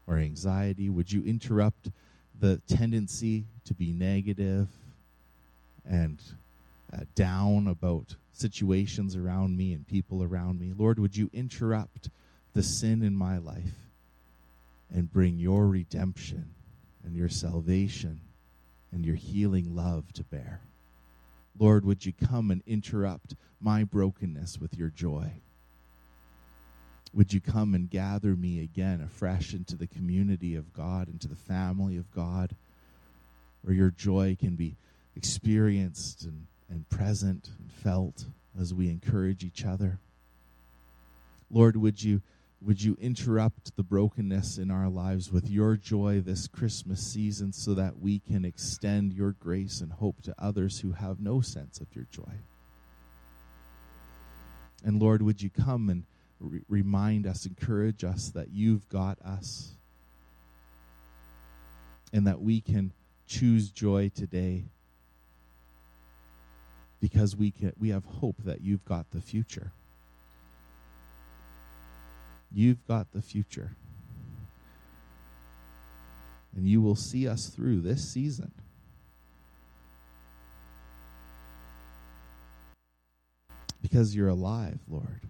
or 0.08 0.16
anxiety? 0.16 0.90
Would 0.90 1.12
you 1.12 1.22
interrupt 1.24 1.90
the 2.40 2.60
tendency 2.66 3.44
to 3.66 3.74
be 3.74 3.92
negative 3.92 4.66
and 5.88 6.20
uh, 6.92 7.00
down 7.14 7.66
about 7.66 8.16
situations 8.32 9.16
around 9.16 9.56
me 9.56 9.72
and 9.72 9.86
people 9.86 10.22
around 10.22 10.60
me. 10.60 10.72
Lord, 10.76 10.98
would 10.98 11.16
you 11.16 11.30
interrupt 11.32 12.08
the 12.54 12.62
sin 12.62 13.02
in 13.02 13.14
my 13.14 13.38
life 13.38 13.74
and 14.92 15.12
bring 15.12 15.38
your 15.38 15.66
redemption 15.66 16.54
and 17.04 17.14
your 17.14 17.28
salvation 17.28 18.20
and 18.92 19.04
your 19.04 19.14
healing 19.14 19.76
love 19.76 20.12
to 20.14 20.24
bear? 20.24 20.60
Lord, 21.58 21.84
would 21.84 22.06
you 22.06 22.12
come 22.12 22.50
and 22.50 22.62
interrupt 22.66 23.34
my 23.60 23.84
brokenness 23.84 24.58
with 24.58 24.76
your 24.76 24.88
joy? 24.88 25.32
Would 27.12 27.32
you 27.32 27.40
come 27.40 27.74
and 27.74 27.90
gather 27.90 28.36
me 28.36 28.62
again 28.62 29.00
afresh 29.00 29.52
into 29.52 29.76
the 29.76 29.88
community 29.88 30.54
of 30.54 30.72
God, 30.72 31.08
into 31.08 31.28
the 31.28 31.34
family 31.34 31.96
of 31.96 32.10
God, 32.12 32.54
where 33.62 33.74
your 33.74 33.90
joy 33.90 34.36
can 34.38 34.54
be 34.54 34.76
experienced 35.16 36.24
and 36.24 36.46
and 36.70 36.88
present 36.88 37.50
and 37.58 37.70
felt 37.70 38.24
as 38.58 38.72
we 38.72 38.88
encourage 38.88 39.44
each 39.44 39.64
other. 39.64 39.98
Lord, 41.50 41.76
would 41.76 42.02
you 42.02 42.22
would 42.62 42.82
you 42.82 42.96
interrupt 43.00 43.74
the 43.76 43.82
brokenness 43.82 44.58
in 44.58 44.70
our 44.70 44.88
lives 44.88 45.32
with 45.32 45.48
your 45.48 45.76
joy 45.76 46.20
this 46.20 46.46
Christmas 46.46 47.00
season 47.00 47.54
so 47.54 47.72
that 47.72 47.98
we 47.98 48.18
can 48.18 48.44
extend 48.44 49.14
your 49.14 49.32
grace 49.32 49.80
and 49.80 49.90
hope 49.90 50.20
to 50.22 50.34
others 50.38 50.80
who 50.80 50.92
have 50.92 51.20
no 51.20 51.40
sense 51.40 51.80
of 51.80 51.86
your 51.94 52.06
joy? 52.12 52.34
And 54.84 55.00
Lord, 55.00 55.22
would 55.22 55.40
you 55.40 55.48
come 55.48 55.88
and 55.88 56.04
re- 56.38 56.60
remind 56.68 57.26
us, 57.26 57.46
encourage 57.46 58.04
us 58.04 58.28
that 58.34 58.50
you've 58.50 58.86
got 58.90 59.18
us 59.22 59.72
and 62.12 62.26
that 62.26 62.42
we 62.42 62.60
can 62.60 62.92
choose 63.26 63.70
joy 63.70 64.10
today 64.14 64.64
because 67.00 67.34
we 67.34 67.50
can, 67.50 67.72
we 67.78 67.90
have 67.90 68.04
hope 68.04 68.36
that 68.44 68.60
you've 68.60 68.84
got 68.84 69.10
the 69.10 69.20
future. 69.20 69.72
You've 72.52 72.86
got 72.86 73.12
the 73.12 73.22
future. 73.22 73.72
And 76.56 76.66
you 76.66 76.82
will 76.82 76.96
see 76.96 77.28
us 77.28 77.46
through 77.48 77.80
this 77.80 78.12
season. 78.12 78.50
Because 83.80 84.14
you're 84.14 84.28
alive, 84.28 84.78
Lord. 84.88 85.20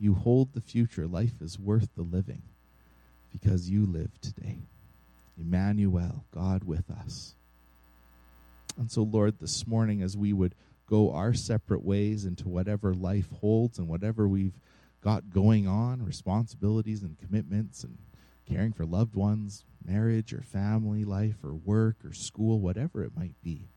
You 0.00 0.14
hold 0.14 0.54
the 0.54 0.60
future. 0.60 1.06
Life 1.06 1.42
is 1.42 1.58
worth 1.58 1.88
the 1.96 2.02
living 2.02 2.42
because 3.32 3.68
you 3.68 3.84
live 3.84 4.10
today. 4.20 4.58
Emmanuel, 5.38 6.24
God 6.32 6.64
with 6.64 6.90
us. 6.90 7.34
And 8.78 8.90
so, 8.90 9.02
Lord, 9.02 9.34
this 9.40 9.66
morning, 9.66 10.02
as 10.02 10.16
we 10.16 10.32
would 10.32 10.54
go 10.88 11.12
our 11.12 11.34
separate 11.34 11.84
ways 11.84 12.24
into 12.24 12.48
whatever 12.48 12.94
life 12.94 13.28
holds 13.40 13.78
and 13.78 13.88
whatever 13.88 14.26
we've 14.26 14.58
got 15.02 15.30
going 15.30 15.68
on, 15.68 16.04
responsibilities 16.04 17.02
and 17.02 17.18
commitments 17.18 17.84
and 17.84 17.98
caring 18.48 18.72
for 18.72 18.86
loved 18.86 19.14
ones, 19.14 19.64
marriage 19.84 20.32
or 20.32 20.40
family 20.40 21.04
life 21.04 21.36
or 21.44 21.54
work 21.54 21.96
or 22.04 22.12
school, 22.12 22.58
whatever 22.60 23.04
it 23.04 23.16
might 23.16 23.34
be. 23.42 23.68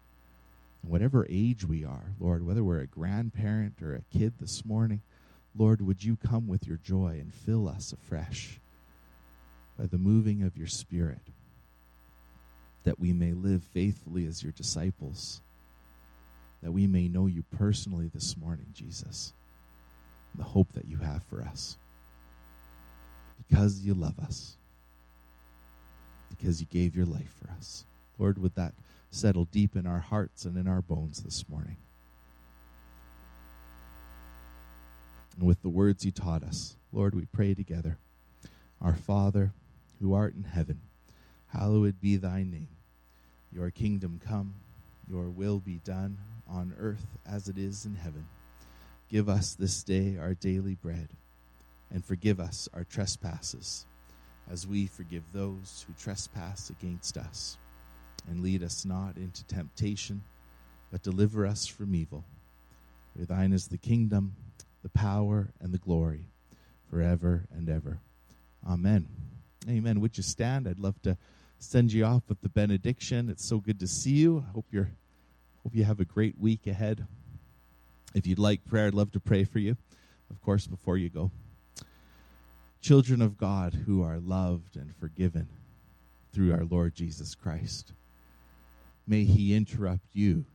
Whatever 0.82 1.28
age 1.30 1.64
we 1.66 1.86
are, 1.86 2.14
Lord, 2.20 2.46
whether 2.46 2.64
we're 2.64 2.80
a 2.80 2.88
grandparent 2.88 3.82
or 3.84 3.94
a 3.94 4.18
kid 4.18 4.34
this 4.40 4.66
morning, 4.66 5.02
Lord, 5.56 5.82
would 5.82 6.04
you 6.04 6.16
come 6.16 6.48
with 6.48 6.66
your 6.66 6.78
joy 6.78 7.18
and 7.20 7.34
fill 7.34 7.68
us 7.68 7.94
afresh 7.94 8.60
by 9.78 9.86
the 9.86 9.98
moving 9.98 10.42
of 10.44 10.58
your 10.58 10.68
Spirit, 10.68 11.22
that 12.84 13.00
we 13.00 13.14
may 13.14 13.34
live 13.34 13.64
faithfully 13.64 14.26
as 14.26 14.42
your 14.42 14.54
disciples 14.54 15.42
that 16.62 16.72
we 16.72 16.88
may 16.88 17.08
know 17.08 17.28
you 17.28 17.44
personally 17.58 18.10
this 18.14 18.38
morning, 18.38 18.68
Jesus, 18.74 19.34
the 20.36 20.44
hope 20.44 20.72
that 20.74 20.86
you 20.86 20.98
have 20.98 21.24
for 21.24 21.42
us. 21.42 21.76
Because 23.48 23.82
you 23.82 23.94
love 23.94 24.18
us, 24.20 24.56
because 26.30 26.62
you 26.62 26.68
gave 26.72 26.96
your 26.96 27.06
life 27.06 27.34
for 27.42 27.52
us. 27.52 27.84
Lord, 28.18 28.38
would 28.38 28.56
that 28.56 28.74
settle 29.10 29.46
deep 29.46 29.76
in 29.76 29.86
our 29.86 30.00
hearts 30.00 30.46
and 30.46 30.56
in 30.58 30.68
our 30.68 30.82
bones 30.82 31.22
this 31.24 31.44
morning. 31.50 31.76
And 35.38 35.46
with 35.48 35.62
the 35.62 35.70
words 35.70 36.06
you 36.06 36.12
taught 36.12 36.44
us, 36.44 36.76
Lord, 36.94 37.14
we 37.14 37.26
pray 37.26 37.54
together. 37.54 37.98
Our 38.82 38.96
Father, 38.96 39.52
who 40.00 40.14
art 40.14 40.34
in 40.36 40.46
heaven, 40.46 40.80
hallowed 41.50 42.00
be 42.00 42.16
thy 42.16 42.44
name. 42.44 42.70
Your 43.54 43.70
kingdom 43.70 44.22
come, 44.26 44.54
your 45.10 45.30
will 45.30 45.60
be 45.60 45.82
done 45.84 46.18
on 46.52 46.76
earth 46.80 47.06
as 47.26 47.48
it 47.48 47.58
is 47.58 47.86
in 47.86 47.96
heaven. 47.96 48.26
Give 49.10 49.30
us 49.30 49.54
this 49.54 49.84
day 49.84 50.18
our 50.18 50.34
daily 50.34 50.76
bread, 50.76 51.10
and 51.94 52.04
forgive 52.04 52.40
us 52.40 52.70
our 52.74 52.84
trespasses, 52.84 53.86
as 54.52 54.68
we 54.68 54.88
forgive 54.88 55.24
those 55.34 55.86
who 55.88 55.94
trespass 56.02 56.70
against 56.70 57.18
us. 57.18 57.58
And 58.30 58.42
lead 58.42 58.64
us 58.64 58.86
not 58.86 59.18
into 59.18 59.44
temptation, 59.46 60.22
but 60.92 61.04
deliver 61.04 61.46
us 61.46 61.66
from 61.66 61.96
evil. 61.96 62.24
For 63.18 63.26
thine 63.26 63.52
is 63.52 63.68
the 63.68 63.78
kingdom, 63.78 64.36
the 64.84 64.90
power, 64.90 65.50
and 65.60 65.74
the 65.74 65.80
glory, 65.80 66.26
forever 66.90 67.46
and 67.52 67.68
ever. 67.70 68.00
Amen. 68.68 69.08
Amen. 69.68 70.00
Would 70.02 70.18
you 70.18 70.24
stand? 70.24 70.68
I'd 70.68 70.80
love 70.80 71.02
to 71.04 71.18
send 71.60 71.92
you 71.94 72.06
off 72.06 72.24
with 72.30 72.42
the 72.42 72.50
benediction. 72.50 73.30
It's 73.30 73.46
so 73.46 73.58
good 73.60 73.80
to 73.80 73.88
see 73.88 74.12
you. 74.12 74.46
I 74.48 74.52
hope 74.54 74.66
you're 74.72 74.92
Hope 75.64 75.76
you 75.76 75.84
have 75.84 76.00
a 76.00 76.06
great 76.06 76.38
week 76.40 76.66
ahead. 76.66 77.06
If 78.16 78.26
you'd 78.26 78.40
like 78.40 78.66
prayer, 78.66 78.88
I'd 78.88 78.94
love 78.94 79.12
to 79.12 79.20
pray 79.20 79.44
for 79.44 79.60
you, 79.60 79.78
of 80.30 80.42
course, 80.42 80.66
before 80.66 80.98
you 80.98 81.10
go. 81.10 81.32
Children 82.82 83.22
of 83.22 83.38
God 83.38 83.74
who 83.86 84.02
are 84.02 84.18
loved 84.18 84.76
and 84.76 84.96
forgiven 84.96 85.48
through 86.34 86.52
our 86.52 86.66
Lord 86.66 86.96
Jesus 86.96 87.36
Christ, 87.36 87.94
may 89.06 89.24
He 89.24 89.54
interrupt 89.54 90.08
you 90.14 90.46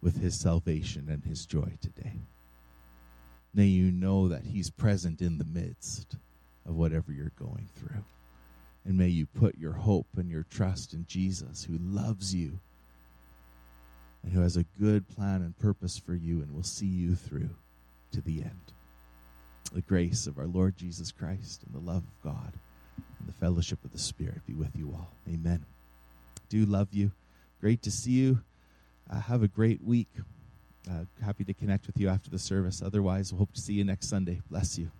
with 0.00 0.20
His 0.20 0.38
salvation 0.38 1.08
and 1.10 1.24
His 1.24 1.44
joy 1.44 1.76
today. 1.80 2.20
May 3.52 3.66
you 3.66 3.90
know 3.90 4.28
that 4.28 4.44
He's 4.44 4.70
present 4.70 5.20
in 5.20 5.38
the 5.38 5.44
midst 5.44 6.14
of 6.64 6.76
whatever 6.76 7.10
you're 7.10 7.32
going 7.36 7.68
through. 7.74 8.04
And 8.84 8.96
may 8.96 9.08
you 9.08 9.26
put 9.26 9.58
your 9.58 9.72
hope 9.72 10.06
and 10.16 10.30
your 10.30 10.46
trust 10.48 10.94
in 10.94 11.04
Jesus, 11.08 11.64
who 11.64 11.78
loves 11.78 12.32
you 12.32 12.60
and 14.28 14.36
who 14.36 14.42
has 14.42 14.58
a 14.58 14.64
good 14.78 15.08
plan 15.16 15.36
and 15.36 15.58
purpose 15.58 15.96
for 15.96 16.12
you 16.12 16.42
and 16.42 16.54
will 16.54 16.62
see 16.62 16.84
you 16.84 17.14
through 17.14 17.48
to 18.12 18.20
the 18.20 18.42
end. 18.42 18.60
The 19.72 19.80
grace 19.80 20.26
of 20.26 20.38
our 20.38 20.46
Lord 20.46 20.76
Jesus 20.76 21.12
Christ 21.12 21.62
and 21.64 21.74
the 21.74 21.90
love 21.90 22.02
of 22.02 22.22
God 22.22 22.52
and 23.18 23.26
the 23.26 23.32
fellowship 23.32 23.82
of 23.86 23.92
the 23.92 23.98
Spirit 23.98 24.46
be 24.46 24.52
with 24.52 24.76
you 24.76 24.90
all. 24.94 25.08
Amen. 25.32 25.64
Do 26.50 26.66
love 26.66 26.88
you. 26.92 27.10
Great 27.62 27.80
to 27.82 27.90
see 27.90 28.10
you. 28.10 28.40
Uh, 29.10 29.18
have 29.20 29.42
a 29.42 29.48
great 29.48 29.82
week. 29.82 30.08
Uh, 30.90 31.04
happy 31.24 31.44
to 31.44 31.54
connect 31.54 31.86
with 31.86 31.96
you 31.96 32.10
after 32.10 32.28
the 32.28 32.38
service. 32.38 32.82
Otherwise, 32.82 33.32
we'll 33.32 33.38
hope 33.38 33.54
to 33.54 33.60
see 33.62 33.74
you 33.74 33.84
next 33.84 34.08
Sunday. 34.08 34.42
Bless 34.50 34.78
you. 34.78 34.90